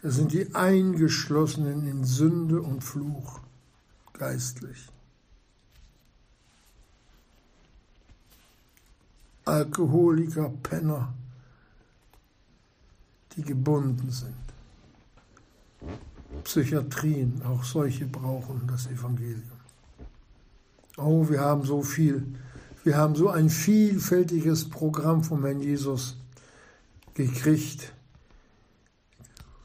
[0.00, 3.40] Das sind die Eingeschlossenen in Sünde und Fluch
[4.12, 4.86] geistlich.
[9.44, 11.12] Alkoholiker, Penner,
[13.34, 14.36] die gebunden sind.
[16.44, 19.42] Psychiatrien, auch solche brauchen das Evangelium.
[20.96, 22.24] Oh, wir haben so viel,
[22.86, 26.18] wir haben so ein vielfältiges Programm vom Herrn Jesus
[27.14, 27.92] gekriegt,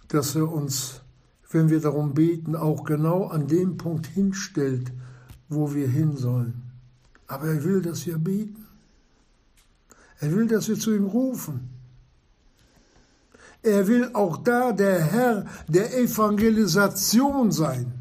[0.07, 1.01] dass er uns,
[1.51, 4.91] wenn wir darum beten, auch genau an dem Punkt hinstellt,
[5.49, 6.63] wo wir hin sollen.
[7.27, 8.65] Aber er will, dass wir beten.
[10.19, 11.69] Er will, dass wir zu ihm rufen.
[13.62, 18.01] Er will auch da der Herr der Evangelisation sein.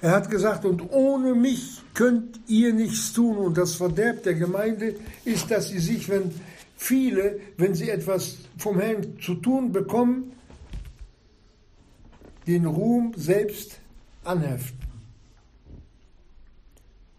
[0.00, 3.36] Er hat gesagt, und ohne mich könnt ihr nichts tun.
[3.38, 6.30] Und das Verderb der Gemeinde ist, dass sie sich, wenn
[6.76, 10.32] viele, wenn sie etwas vom Herrn zu tun bekommen,
[12.46, 13.80] den Ruhm selbst
[14.24, 14.78] anheften.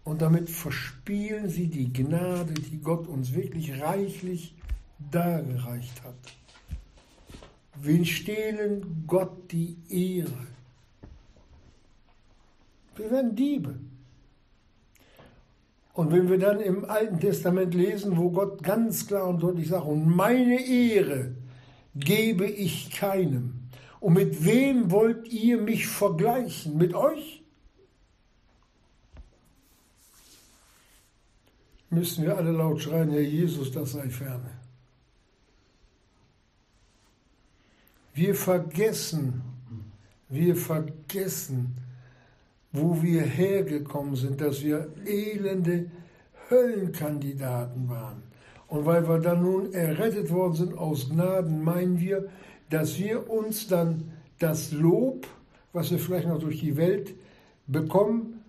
[0.02, 4.54] Und damit verspielen sie die Gnade, die Gott uns wirklich reichlich
[5.10, 6.14] dargereicht hat.
[7.82, 10.46] Wen stehlen Gott die Ehre?
[13.00, 13.80] Wir werden Diebe.
[15.94, 19.86] Und wenn wir dann im Alten Testament lesen, wo Gott ganz klar und deutlich sagt,
[19.86, 21.34] und meine Ehre
[21.94, 23.54] gebe ich keinem.
[24.00, 26.76] Und mit wem wollt ihr mich vergleichen?
[26.76, 27.42] Mit euch?
[31.88, 34.50] Müssen wir alle laut schreien, Herr Jesus, das sei ferne.
[38.12, 39.42] Wir vergessen,
[40.28, 41.76] wir vergessen,
[42.72, 45.90] wo wir hergekommen sind, dass wir elende
[46.48, 48.22] Höllenkandidaten waren.
[48.68, 52.28] Und weil wir dann nun errettet worden sind aus Gnaden, meinen wir,
[52.70, 55.26] dass wir uns dann das Lob,
[55.72, 57.14] was wir vielleicht noch durch die Welt
[57.66, 58.44] bekommen,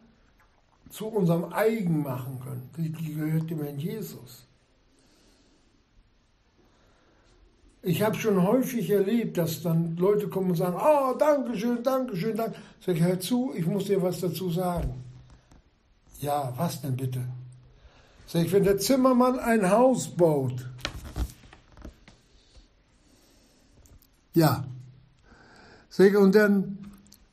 [0.90, 2.70] zu unserem eigen machen können.
[2.78, 4.46] Die gehört dem Herrn Jesus.
[7.84, 12.16] Ich habe schon häufig erlebt, dass dann Leute kommen und sagen, oh, danke schön, danke.
[12.16, 15.04] Sag ich, hör zu, ich muss dir was dazu sagen.
[16.20, 17.24] Ja, was denn bitte?
[18.28, 20.68] Sag ich, wenn der Zimmermann ein Haus baut,
[24.34, 24.64] ja,
[25.90, 26.78] sag ich, und dann,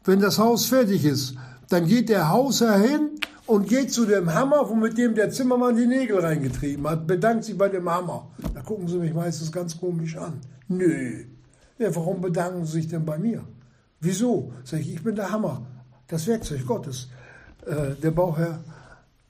[0.05, 1.37] wenn das Haus fertig ist,
[1.69, 3.18] dann geht der Hausherr hin
[3.49, 7.57] und geht zu dem Hammer, mit dem der Zimmermann die Nägel reingetrieben hat, bedankt sich
[7.57, 8.31] bei dem Hammer.
[8.55, 10.39] Da gucken sie mich meistens ganz komisch an.
[10.69, 11.25] Nö.
[11.79, 13.43] Ja, warum bedanken sie sich denn bei mir?
[14.01, 14.53] Wieso?
[14.65, 15.67] Sag ich, ich bin der Hammer,
[16.09, 17.09] das Werkzeug Gottes.
[17.65, 18.63] Äh, der Bauherr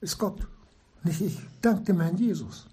[0.00, 0.40] ist Gott,
[1.04, 1.38] nicht ich.
[1.62, 2.66] Dank dem Herrn Jesus.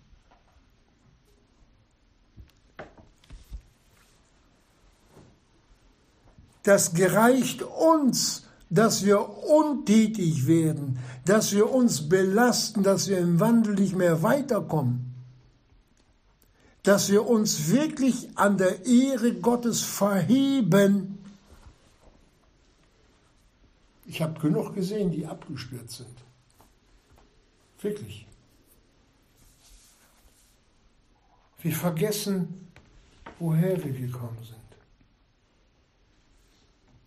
[6.64, 8.45] Das gereicht uns
[8.76, 15.16] dass wir untätig werden, dass wir uns belasten, dass wir im Wandel nicht mehr weiterkommen,
[16.84, 21.18] dass wir uns wirklich an der Ehre Gottes verheben.
[24.06, 26.18] Ich habe genug gesehen, die abgestürzt sind.
[27.82, 28.28] Wirklich.
[31.62, 32.68] Wir vergessen,
[33.40, 34.56] woher wir gekommen sind.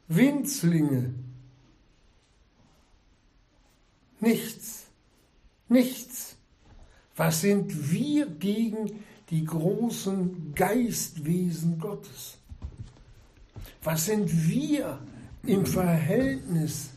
[0.09, 1.15] Winzlinge
[4.21, 4.87] Nichts.
[5.69, 6.37] Nichts.
[7.17, 12.39] Was sind wir gegen die großen Geistwesen Gottes?
[13.83, 14.99] Was sind wir
[15.45, 16.91] im Verhältnis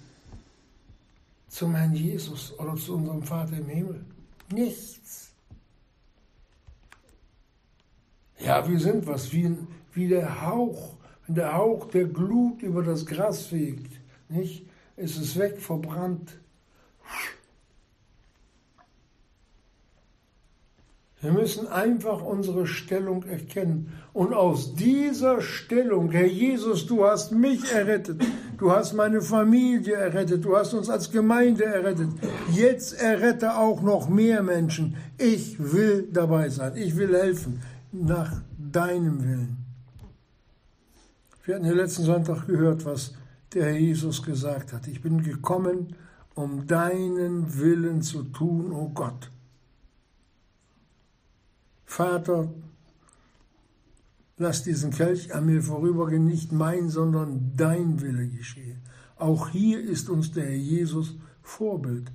[1.47, 4.05] zum Herrn Jesus oder zu unserem Vater im Himmel?
[4.51, 5.31] Nichts.
[8.39, 9.55] Ja, wir sind was, wie,
[9.93, 10.95] wie der Hauch,
[11.25, 13.91] wenn der Hauch der Glut über das Gras fegt,
[14.29, 14.65] nicht?
[14.97, 16.37] Ist es weg, verbrannt.
[21.21, 23.93] Wir müssen einfach unsere Stellung erkennen.
[24.11, 28.23] Und aus dieser Stellung, Herr Jesus, du hast mich errettet,
[28.57, 32.09] du hast meine Familie errettet, du hast uns als Gemeinde errettet.
[32.51, 34.95] Jetzt errette auch noch mehr Menschen.
[35.19, 37.61] Ich will dabei sein, ich will helfen,
[37.91, 39.57] nach deinem Willen.
[41.45, 43.13] Wir hatten ja letzten Sonntag gehört, was
[43.53, 44.87] der Herr Jesus gesagt hat.
[44.87, 45.95] Ich bin gekommen,
[46.33, 49.29] um deinen Willen zu tun, o oh Gott.
[51.91, 52.49] Vater,
[54.37, 58.77] lass diesen Kelch an mir vorübergehen, nicht mein, sondern dein Wille geschehe.
[59.17, 62.09] Auch hier ist uns der Herr Jesus Vorbild.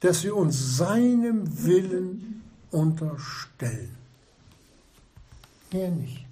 [0.00, 2.42] dass wir uns seinem Willen
[2.72, 3.96] unterstellen.
[5.72, 6.26] Mehr nicht.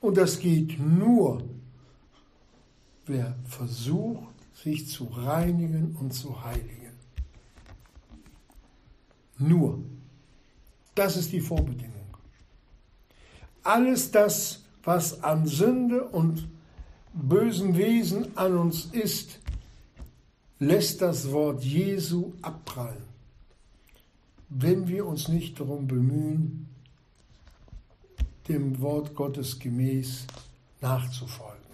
[0.00, 1.42] Und das geht nur,
[3.06, 6.92] wer versucht, sich zu reinigen und zu heiligen.
[9.38, 9.82] Nur.
[11.00, 12.14] Das ist die Vorbedingung.
[13.62, 16.46] Alles das, was an Sünde und
[17.14, 19.38] bösen Wesen an uns ist,
[20.58, 23.02] lässt das Wort Jesu abprallen,
[24.50, 26.68] wenn wir uns nicht darum bemühen,
[28.48, 30.26] dem Wort Gottes gemäß
[30.82, 31.64] nachzufolgen.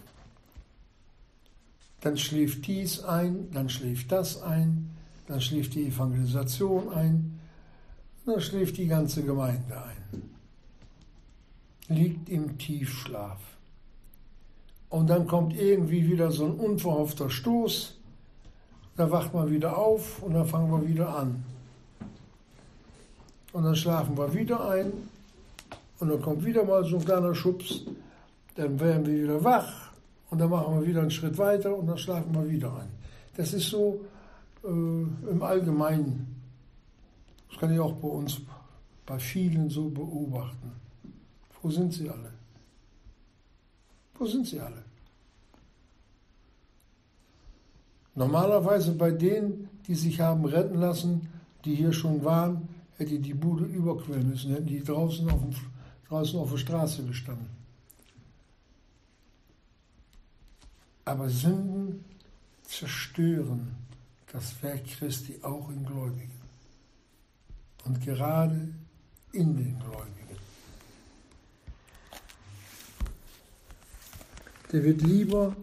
[1.99, 4.89] Dann schläft dies ein, dann schläft das ein,
[5.27, 7.36] dann schläft die Evangelisation ein,
[8.27, 10.29] dann schläft die ganze Gemeinde ein.
[11.87, 13.39] Liegt im Tiefschlaf.
[14.89, 17.97] Und dann kommt irgendwie wieder so ein unverhoffter Stoß,
[18.95, 21.43] da wacht man wieder auf und dann fangen wir wieder an.
[23.53, 24.91] Und dann schlafen wir wieder ein
[25.99, 27.83] und dann kommt wieder mal so ein kleiner Schubs,
[28.55, 29.91] dann werden wir wieder wach
[30.29, 32.89] und dann machen wir wieder einen Schritt weiter und dann schlafen wir wieder ein.
[33.35, 34.01] Das ist so
[34.63, 36.36] äh, im Allgemeinen.
[37.49, 38.41] Das kann ich auch bei uns,
[39.05, 40.71] bei vielen so beobachten.
[41.61, 42.31] Wo sind sie alle?
[44.15, 44.83] Wo sind sie alle?
[48.15, 51.29] Normalerweise bei denen, die sich haben retten lassen,
[51.63, 52.67] die hier schon waren,
[52.97, 55.51] hätte die Bude überquellen müssen, hätten die draußen auf, dem,
[56.09, 57.49] draußen auf der Straße gestanden.
[61.05, 62.03] Aber Sünden
[62.63, 63.75] zerstören
[64.31, 66.36] das Werk Christi auch in Gläubigen.
[67.87, 68.67] Und gerade
[69.31, 70.37] in den Gläubigen.
[74.73, 75.55] Der wird lieber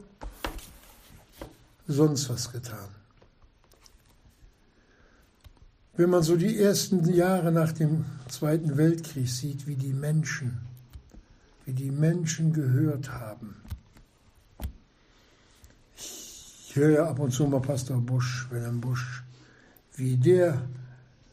[1.86, 2.88] sonst was getan.
[5.96, 10.62] Wenn man so die ersten Jahre nach dem Zweiten Weltkrieg sieht, wie die Menschen,
[11.66, 13.54] wie die Menschen gehört haben.
[15.96, 19.22] Ich höre ja ab und zu mal Pastor Busch, Wilhelm Busch,
[19.94, 20.62] wie der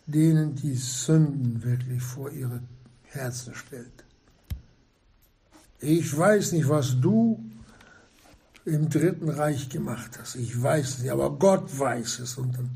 [0.05, 2.61] denen die Sünden wirklich vor ihre
[3.03, 4.03] Herzen stellt.
[5.79, 7.43] Ich weiß nicht, was du
[8.65, 10.35] im Dritten Reich gemacht hast.
[10.35, 12.37] Ich weiß es nicht, aber Gott weiß es.
[12.37, 12.69] Und dann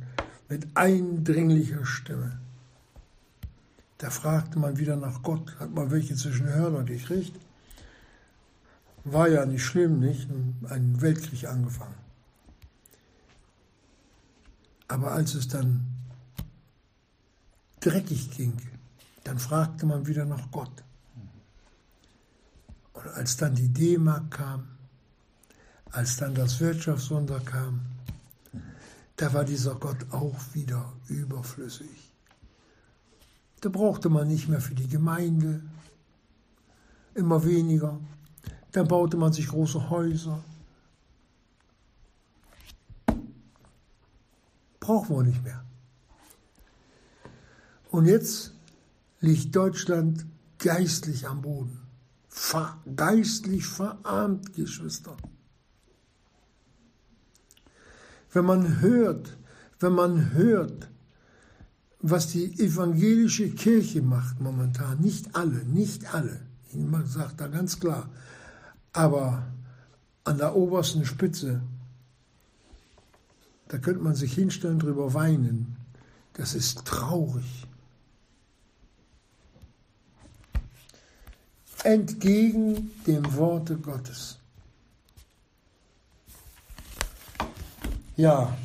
[0.49, 2.39] mit eindringlicher Stimme.
[3.97, 5.55] Da fragte man wieder nach Gott.
[5.59, 7.39] Hat man welche zwischen Hörner gekriegt?
[9.03, 10.27] War ja nicht schlimm, nicht?
[10.67, 11.95] Ein Weltkrieg angefangen.
[14.87, 15.85] Aber als es dann
[17.85, 18.53] dreckig ging,
[19.23, 20.83] dann fragte man wieder nach Gott.
[22.93, 24.67] Und als dann die D-Mark kam,
[25.91, 27.85] als dann das Wirtschaftswunder kam,
[29.17, 32.11] da war dieser Gott auch wieder überflüssig.
[33.61, 35.61] Da brauchte man nicht mehr für die Gemeinde,
[37.13, 37.99] immer weniger.
[38.71, 40.43] Dann baute man sich große Häuser.
[44.79, 45.64] Brauchen wir nicht mehr.
[47.95, 48.51] Und jetzt
[49.21, 50.25] liegt Deutschland
[50.57, 51.79] geistlich am Boden.
[52.27, 55.15] Ver geistlich verarmt, Geschwister.
[58.33, 59.37] Wenn man hört,
[59.79, 60.89] wenn man hört,
[62.01, 68.09] was die evangelische Kirche macht momentan, nicht alle, nicht alle, ich sage da ganz klar,
[68.91, 69.47] aber
[70.25, 71.61] an der obersten Spitze,
[73.69, 75.77] da könnte man sich hinstellen, drüber weinen.
[76.33, 77.65] Das ist traurig.
[81.85, 84.39] Entgegen dem Worte Gottes.
[88.15, 88.57] Ja,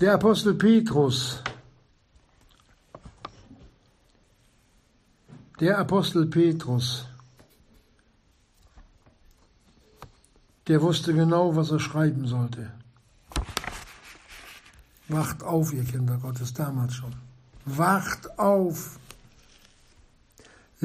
[0.00, 1.42] der Apostel Petrus,
[5.60, 7.04] der Apostel Petrus,
[10.66, 12.72] der wusste genau, was er schreiben sollte.
[15.08, 17.14] Wacht auf, ihr Kinder Gottes, damals schon.
[17.66, 18.98] Wacht auf.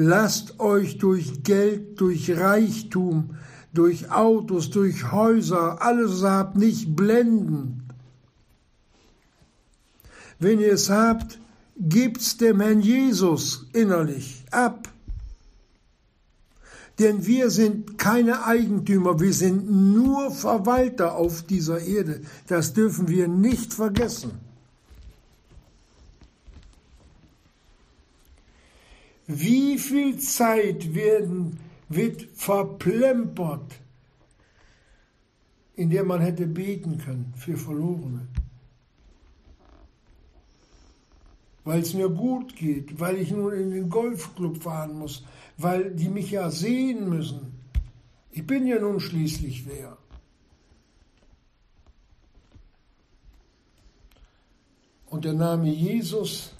[0.00, 3.36] Lasst euch durch Geld, durch Reichtum,
[3.74, 7.82] durch Autos, durch Häuser, alles habt, nicht blenden.
[10.38, 11.40] Wenn ihr es habt,
[11.76, 14.88] gibt's dem Herrn Jesus innerlich ab.
[17.00, 22.20] Denn wir sind keine Eigentümer, wir sind nur Verwalter auf dieser Erde.
[22.46, 24.30] Das dürfen wir nicht vergessen.
[29.28, 33.80] Wie viel Zeit werden wird verplempert,
[35.76, 38.26] in der man hätte beten können für Verlorene.
[41.68, 45.22] weil es mir gut geht, weil ich nun in den Golfclub fahren muss,
[45.58, 47.60] weil die mich ja sehen müssen.
[48.30, 49.98] Ich bin ja nun schließlich wer.
[55.10, 56.54] Und der Name Jesus,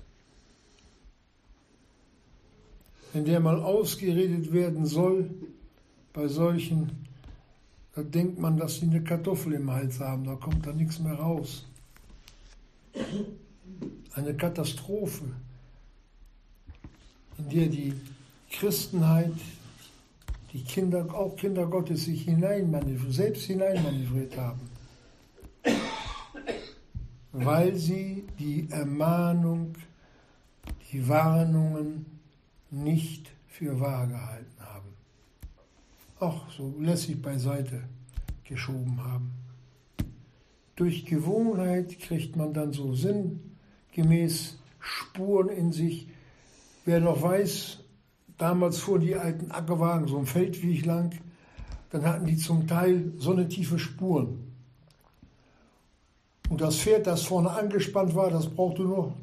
[3.13, 5.31] wenn der mal ausgeredet werden soll,
[6.13, 7.07] bei solchen,
[7.95, 11.15] da denkt man, dass sie eine Kartoffel im Hals haben, da kommt da nichts mehr
[11.15, 11.67] raus.
[14.15, 15.25] Eine Katastrophe,
[17.39, 17.95] in der die
[18.51, 19.33] Christenheit,
[20.53, 24.61] die Kinder, auch Kinder Gottes sich hineinmanövriert, selbst hineinmanövriert haben
[27.33, 29.75] weil sie die Ermahnung,
[30.93, 32.18] die Warnungen
[32.71, 34.89] nicht für wahr gehalten haben.
[36.21, 37.83] Auch so lässig beiseite
[38.45, 39.33] geschoben haben.
[40.77, 46.09] Durch Gewohnheit kriegt man dann so sinngemäß Spuren in sich.
[46.85, 47.81] Wer noch weiß,
[48.39, 51.11] damals fuhren die alten Ackerwagen so ein Feldweg lang,
[51.91, 54.53] dann hatten die zum Teil so eine tiefe Spuren.
[56.49, 59.15] Und das Pferd, das vorne angespannt war, das brauchte nur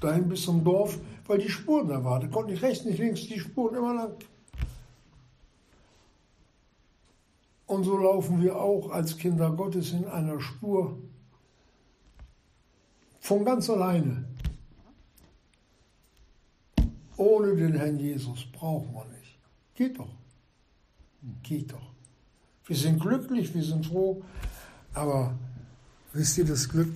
[0.00, 0.98] dahin bis zum Dorf,
[1.30, 2.20] weil die Spuren da waren.
[2.22, 4.14] Da konnte nicht rechts, nicht links, die Spuren immer lang.
[7.66, 10.98] Und so laufen wir auch als Kinder Gottes in einer Spur
[13.20, 14.24] von ganz alleine.
[17.16, 19.38] Ohne den Herrn Jesus brauchen wir nicht.
[19.74, 20.14] Geht doch.
[21.42, 21.92] Geht doch.
[22.66, 24.22] Wir sind glücklich, wir sind froh,
[24.94, 25.34] aber
[26.12, 26.92] Wisst ihr das Glück?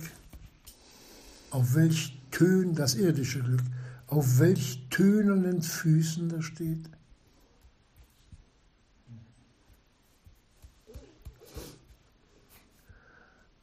[1.51, 3.61] Auf welch Tönen, das irdische Glück,
[4.15, 6.89] auf welch tönernen Füßen das steht?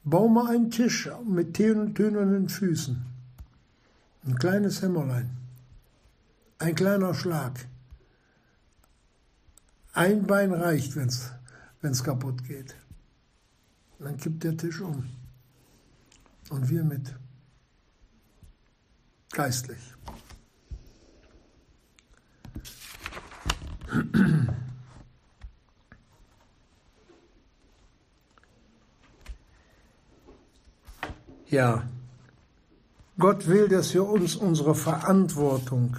[0.04, 3.06] Bau mal einen Tisch mit tönernen Füßen.
[4.24, 5.30] Ein kleines Hämmerlein.
[6.58, 7.66] Ein kleiner Schlag.
[9.94, 11.08] Ein Bein reicht, wenn
[11.92, 12.74] es kaputt geht.
[13.98, 15.08] Dann kippt der Tisch um
[16.50, 17.14] und wir mit.
[19.30, 19.94] Geistlich.
[31.52, 31.86] Ja,
[33.18, 35.98] Gott will, dass wir uns unserer Verantwortung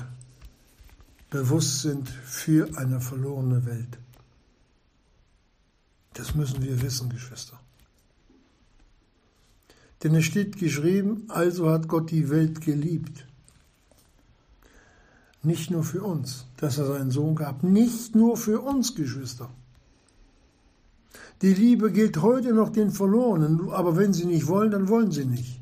[1.29, 3.99] bewusst sind für eine verlorene Welt.
[6.13, 7.59] Das müssen wir wissen, Geschwister.
[10.03, 13.27] Denn es steht geschrieben, also hat Gott die Welt geliebt.
[15.43, 17.63] Nicht nur für uns, dass er seinen Sohn gab.
[17.63, 19.49] Nicht nur für uns, Geschwister.
[21.41, 25.25] Die Liebe gilt heute noch den Verlorenen, aber wenn sie nicht wollen, dann wollen sie
[25.25, 25.59] nicht.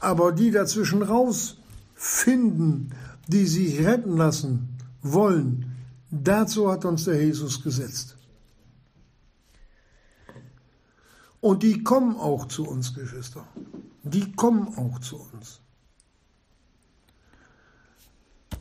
[0.00, 2.92] Aber die dazwischen rausfinden,
[3.28, 4.68] die sich retten lassen
[5.02, 5.76] wollen,
[6.10, 8.16] dazu hat uns der Jesus gesetzt.
[11.40, 13.46] Und die kommen auch zu uns, Geschwister.
[14.02, 15.60] Die kommen auch zu uns.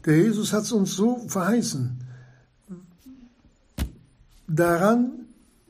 [0.06, 2.00] Der Jesus hat es uns so verheißen.
[4.48, 5.26] Daran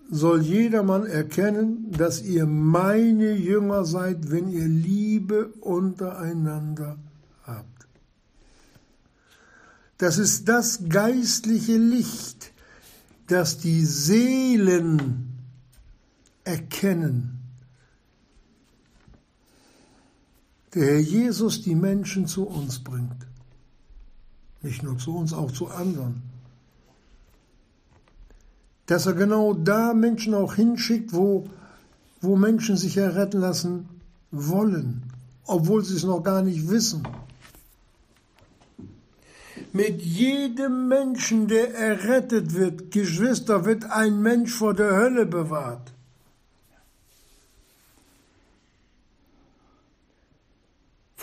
[0.09, 6.97] soll jedermann erkennen, dass ihr meine Jünger seid, wenn ihr Liebe untereinander
[7.43, 7.87] habt.
[9.97, 12.51] Das ist das geistliche Licht,
[13.27, 15.29] das die Seelen
[16.43, 17.39] erkennen.
[20.73, 23.24] Der Herr Jesus die Menschen zu uns bringt.
[24.65, 26.23] Nicht nur zu uns, auch zu anderen.
[28.87, 31.47] Dass er genau da Menschen auch hinschickt, wo,
[32.19, 33.87] wo Menschen sich erretten lassen
[34.31, 35.03] wollen,
[35.45, 37.07] obwohl sie es noch gar nicht wissen.
[39.71, 45.93] Mit jedem Menschen, der errettet wird, Geschwister, wird ein Mensch vor der Hölle bewahrt.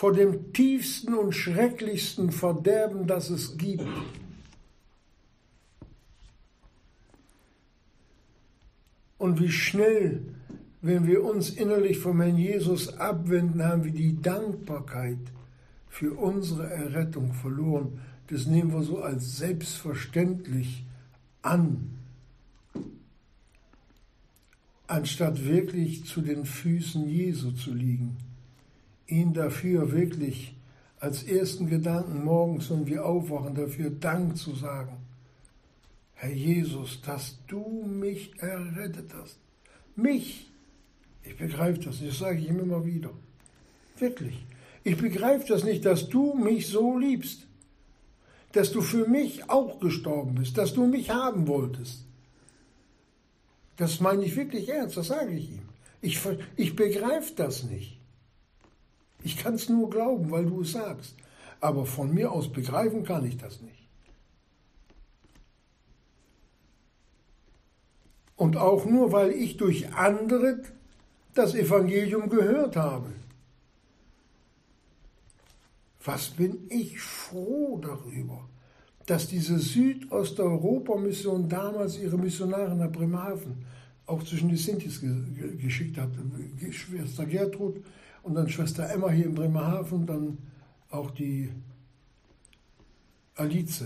[0.03, 3.87] Vor dem tiefsten und schrecklichsten Verderben, das es gibt.
[9.17, 10.21] Und wie schnell,
[10.81, 15.19] wenn wir uns innerlich vom Herrn Jesus abwenden, haben wir die Dankbarkeit
[15.87, 18.01] für unsere Errettung verloren.
[18.27, 20.83] Das nehmen wir so als selbstverständlich
[21.43, 21.91] an,
[24.85, 28.17] anstatt wirklich zu den Füßen Jesu zu liegen
[29.07, 30.55] ihn dafür wirklich
[30.99, 34.97] als ersten Gedanken morgens, wenn wir aufwachen, dafür Dank zu sagen.
[36.13, 39.37] Herr Jesus, dass du mich errettet hast.
[39.95, 40.49] Mich.
[41.23, 43.09] Ich begreife das, das sage ich ihm immer wieder.
[43.99, 44.45] Wirklich.
[44.85, 47.47] Ich begreife das nicht, dass du mich so liebst.
[48.53, 52.05] Dass du für mich auch gestorben bist, dass du mich haben wolltest.
[53.75, 55.67] Das meine ich wirklich ernst, das sage ich ihm.
[56.01, 56.19] Ich,
[56.55, 57.97] ich begreife das nicht.
[59.23, 61.15] Ich kann es nur glauben, weil du es sagst.
[61.59, 63.87] Aber von mir aus begreifen kann ich das nicht.
[68.35, 70.61] Und auch nur, weil ich durch andere
[71.33, 73.13] das Evangelium gehört habe.
[76.03, 78.49] Was bin ich froh darüber,
[79.05, 83.65] dass diese Südosteuropa-Mission damals ihre Missionare nach Bremerhaven
[84.05, 85.01] auch zwischen die Sintis
[85.59, 86.09] geschickt hat.
[86.71, 87.81] Schwester Gertrud
[88.23, 90.37] und dann Schwester Emma hier in Bremerhaven, dann
[90.89, 91.51] auch die
[93.35, 93.85] Alice.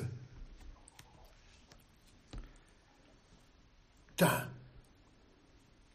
[4.15, 4.47] Da,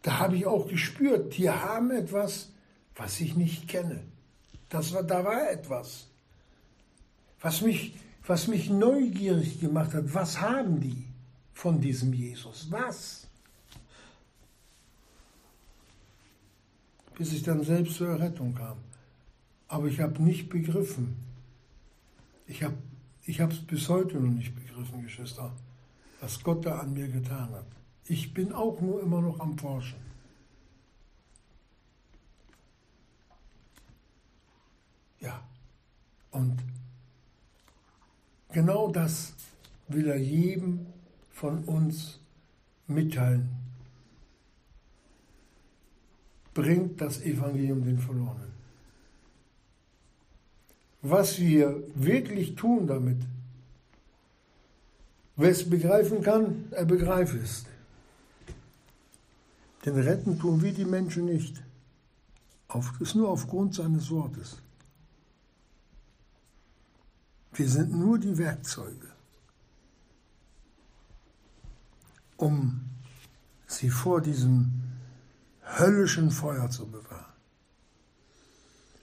[0.03, 2.53] da habe ich auch gespürt, die haben etwas,
[2.95, 4.03] was ich nicht kenne.
[4.69, 6.09] Das war, da war etwas,
[7.41, 7.95] was mich,
[8.27, 10.15] was mich neugierig gemacht hat.
[10.15, 11.07] Was haben die
[11.53, 12.69] von diesem Jesus?
[12.71, 13.29] Was?
[17.17, 18.79] Bis ich dann selbst zur Errettung kam.
[19.69, 21.17] Aber ich habe nicht begriffen.
[22.47, 22.77] Ich habe
[23.25, 25.53] ich es bis heute noch nicht begriffen, Geschwister,
[26.21, 27.67] was Gott da an mir getan hat.
[28.05, 30.01] Ich bin auch nur immer noch am Forschen.
[35.21, 35.41] Ja,
[36.33, 36.59] und
[38.51, 39.35] genau das
[39.87, 40.87] will er jedem
[41.31, 42.19] von uns
[42.89, 43.62] mitteilen.
[46.55, 48.53] Bringt das Evangelium den Verlorenen.
[51.03, 53.19] Was wir wirklich tun damit,
[55.37, 57.65] wer es begreifen kann, er begreife es.
[59.85, 61.63] Denn retten tun wir die Menschen nicht.
[62.69, 64.59] Auf, ist nur aufgrund seines Wortes.
[67.55, 69.09] Wir sind nur die Werkzeuge,
[72.37, 72.81] um
[73.67, 74.82] sie vor diesem
[75.63, 77.33] höllischen Feuer zu bewahren.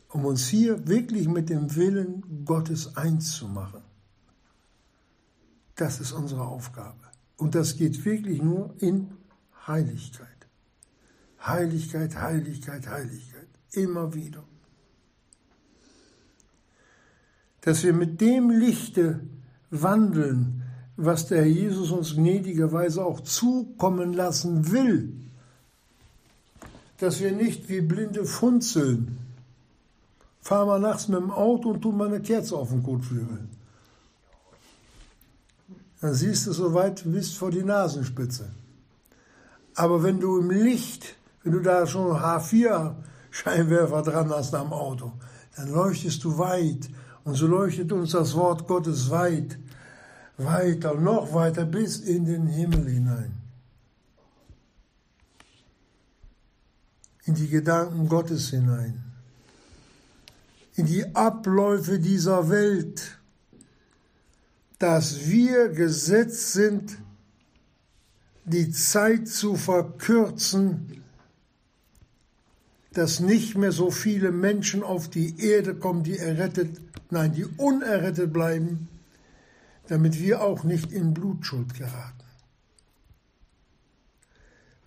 [0.10, 3.82] Um uns hier wirklich mit dem Willen Gottes eins zu machen.
[5.76, 7.00] Das ist unsere Aufgabe.
[7.38, 9.12] Und das geht wirklich nur in
[9.66, 10.28] Heiligkeit.
[11.46, 13.48] Heiligkeit, Heiligkeit, Heiligkeit.
[13.72, 14.44] Immer wieder.
[17.62, 19.22] Dass wir mit dem Lichte
[19.70, 20.64] wandeln,
[20.98, 25.29] was der Jesus uns gnädigerweise auch zukommen lassen will.
[27.00, 29.18] Dass wir nicht wie blinde funzeln.
[30.42, 33.40] Fahr mal nachts mit dem Auto und tu mal eine Kerze auf den Kotflügel.
[36.02, 38.50] Dann siehst du so weit bist vor die Nasenspitze.
[39.76, 45.14] Aber wenn du im Licht wenn du da schon H4-Scheinwerfer dran hast am Auto,
[45.56, 46.90] dann leuchtest du weit.
[47.24, 49.58] Und so leuchtet uns das Wort Gottes weit,
[50.38, 53.39] weiter, noch weiter bis in den Himmel hinein.
[57.30, 59.04] In die Gedanken Gottes hinein.
[60.76, 63.20] In die Abläufe dieser Welt.
[64.80, 66.98] Dass wir gesetzt sind,
[68.46, 71.04] die Zeit zu verkürzen,
[72.94, 78.34] dass nicht mehr so viele Menschen auf die Erde kommen, die errettet, nein, die unerrettet
[78.34, 78.88] bleiben,
[79.86, 82.26] damit wir auch nicht in Blutschuld geraten.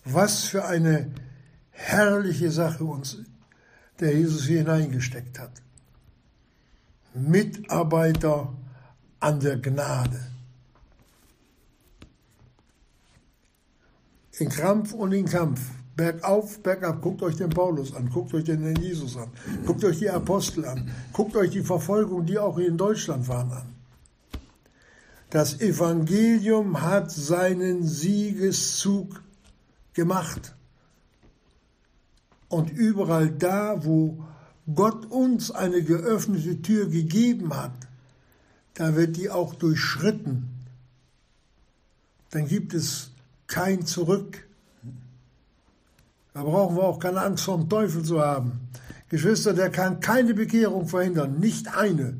[0.05, 1.09] Was für eine
[1.73, 3.19] herrliche Sache uns
[4.01, 5.63] der Jesus hier hineingesteckt hat.
[7.15, 8.53] Mitarbeiter
[9.21, 10.21] an der Gnade.
[14.39, 15.61] In Krampf und in Kampf
[15.95, 17.03] Bergauf, bergab.
[17.03, 19.29] Guckt euch den Paulus an, guckt euch den Jesus an,
[19.67, 23.75] guckt euch die Apostel an, guckt euch die Verfolgung, die auch in Deutschland waren, an.
[25.29, 29.23] Das Evangelium hat seinen Siegeszug
[29.93, 30.55] gemacht.
[32.53, 34.23] Und überall da, wo
[34.75, 37.73] Gott uns eine geöffnete Tür gegeben hat,
[38.75, 40.51] da wird die auch durchschritten.
[42.29, 43.13] Dann gibt es
[43.47, 44.47] kein Zurück.
[46.35, 48.61] Da brauchen wir auch keine Angst vor dem Teufel zu haben.
[49.09, 52.19] Geschwister, der kann keine Bekehrung verhindern, nicht eine.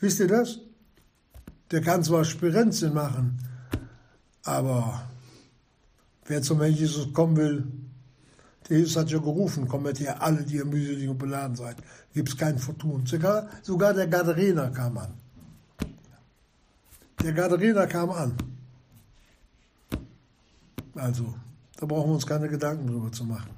[0.00, 0.60] Wisst ihr das?
[1.70, 3.36] Der kann zwar Spirenzien machen,
[4.44, 5.02] aber
[6.28, 7.66] wer zum Herrn Jesus kommen will,
[8.68, 11.76] der Jesus hat ja gerufen, kommt hier alle, die ihr mühselig und beladen seid.
[12.12, 13.06] Gibt es kein Vertun.
[13.06, 15.14] Sogar, sogar der Gadarener kam an.
[17.22, 18.36] Der Gadarener kam an.
[20.94, 21.34] Also,
[21.78, 23.50] Da brauchen wir uns keine Gedanken drüber zu machen.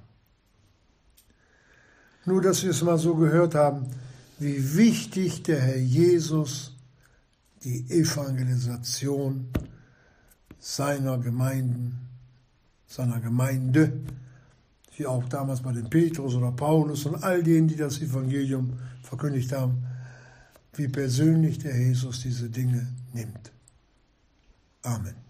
[2.26, 3.86] Nur, dass wir es mal so gehört haben,
[4.38, 6.76] wie wichtig der Herr Jesus
[7.64, 9.48] die Evangelisation
[10.58, 12.09] seiner Gemeinden,
[12.90, 13.92] seiner Gemeinde,
[14.96, 18.72] wie auch damals bei den Petrus oder Paulus und all denen, die das Evangelium
[19.02, 19.86] verkündigt haben,
[20.74, 23.52] wie persönlich der Jesus diese Dinge nimmt.
[24.82, 25.29] Amen.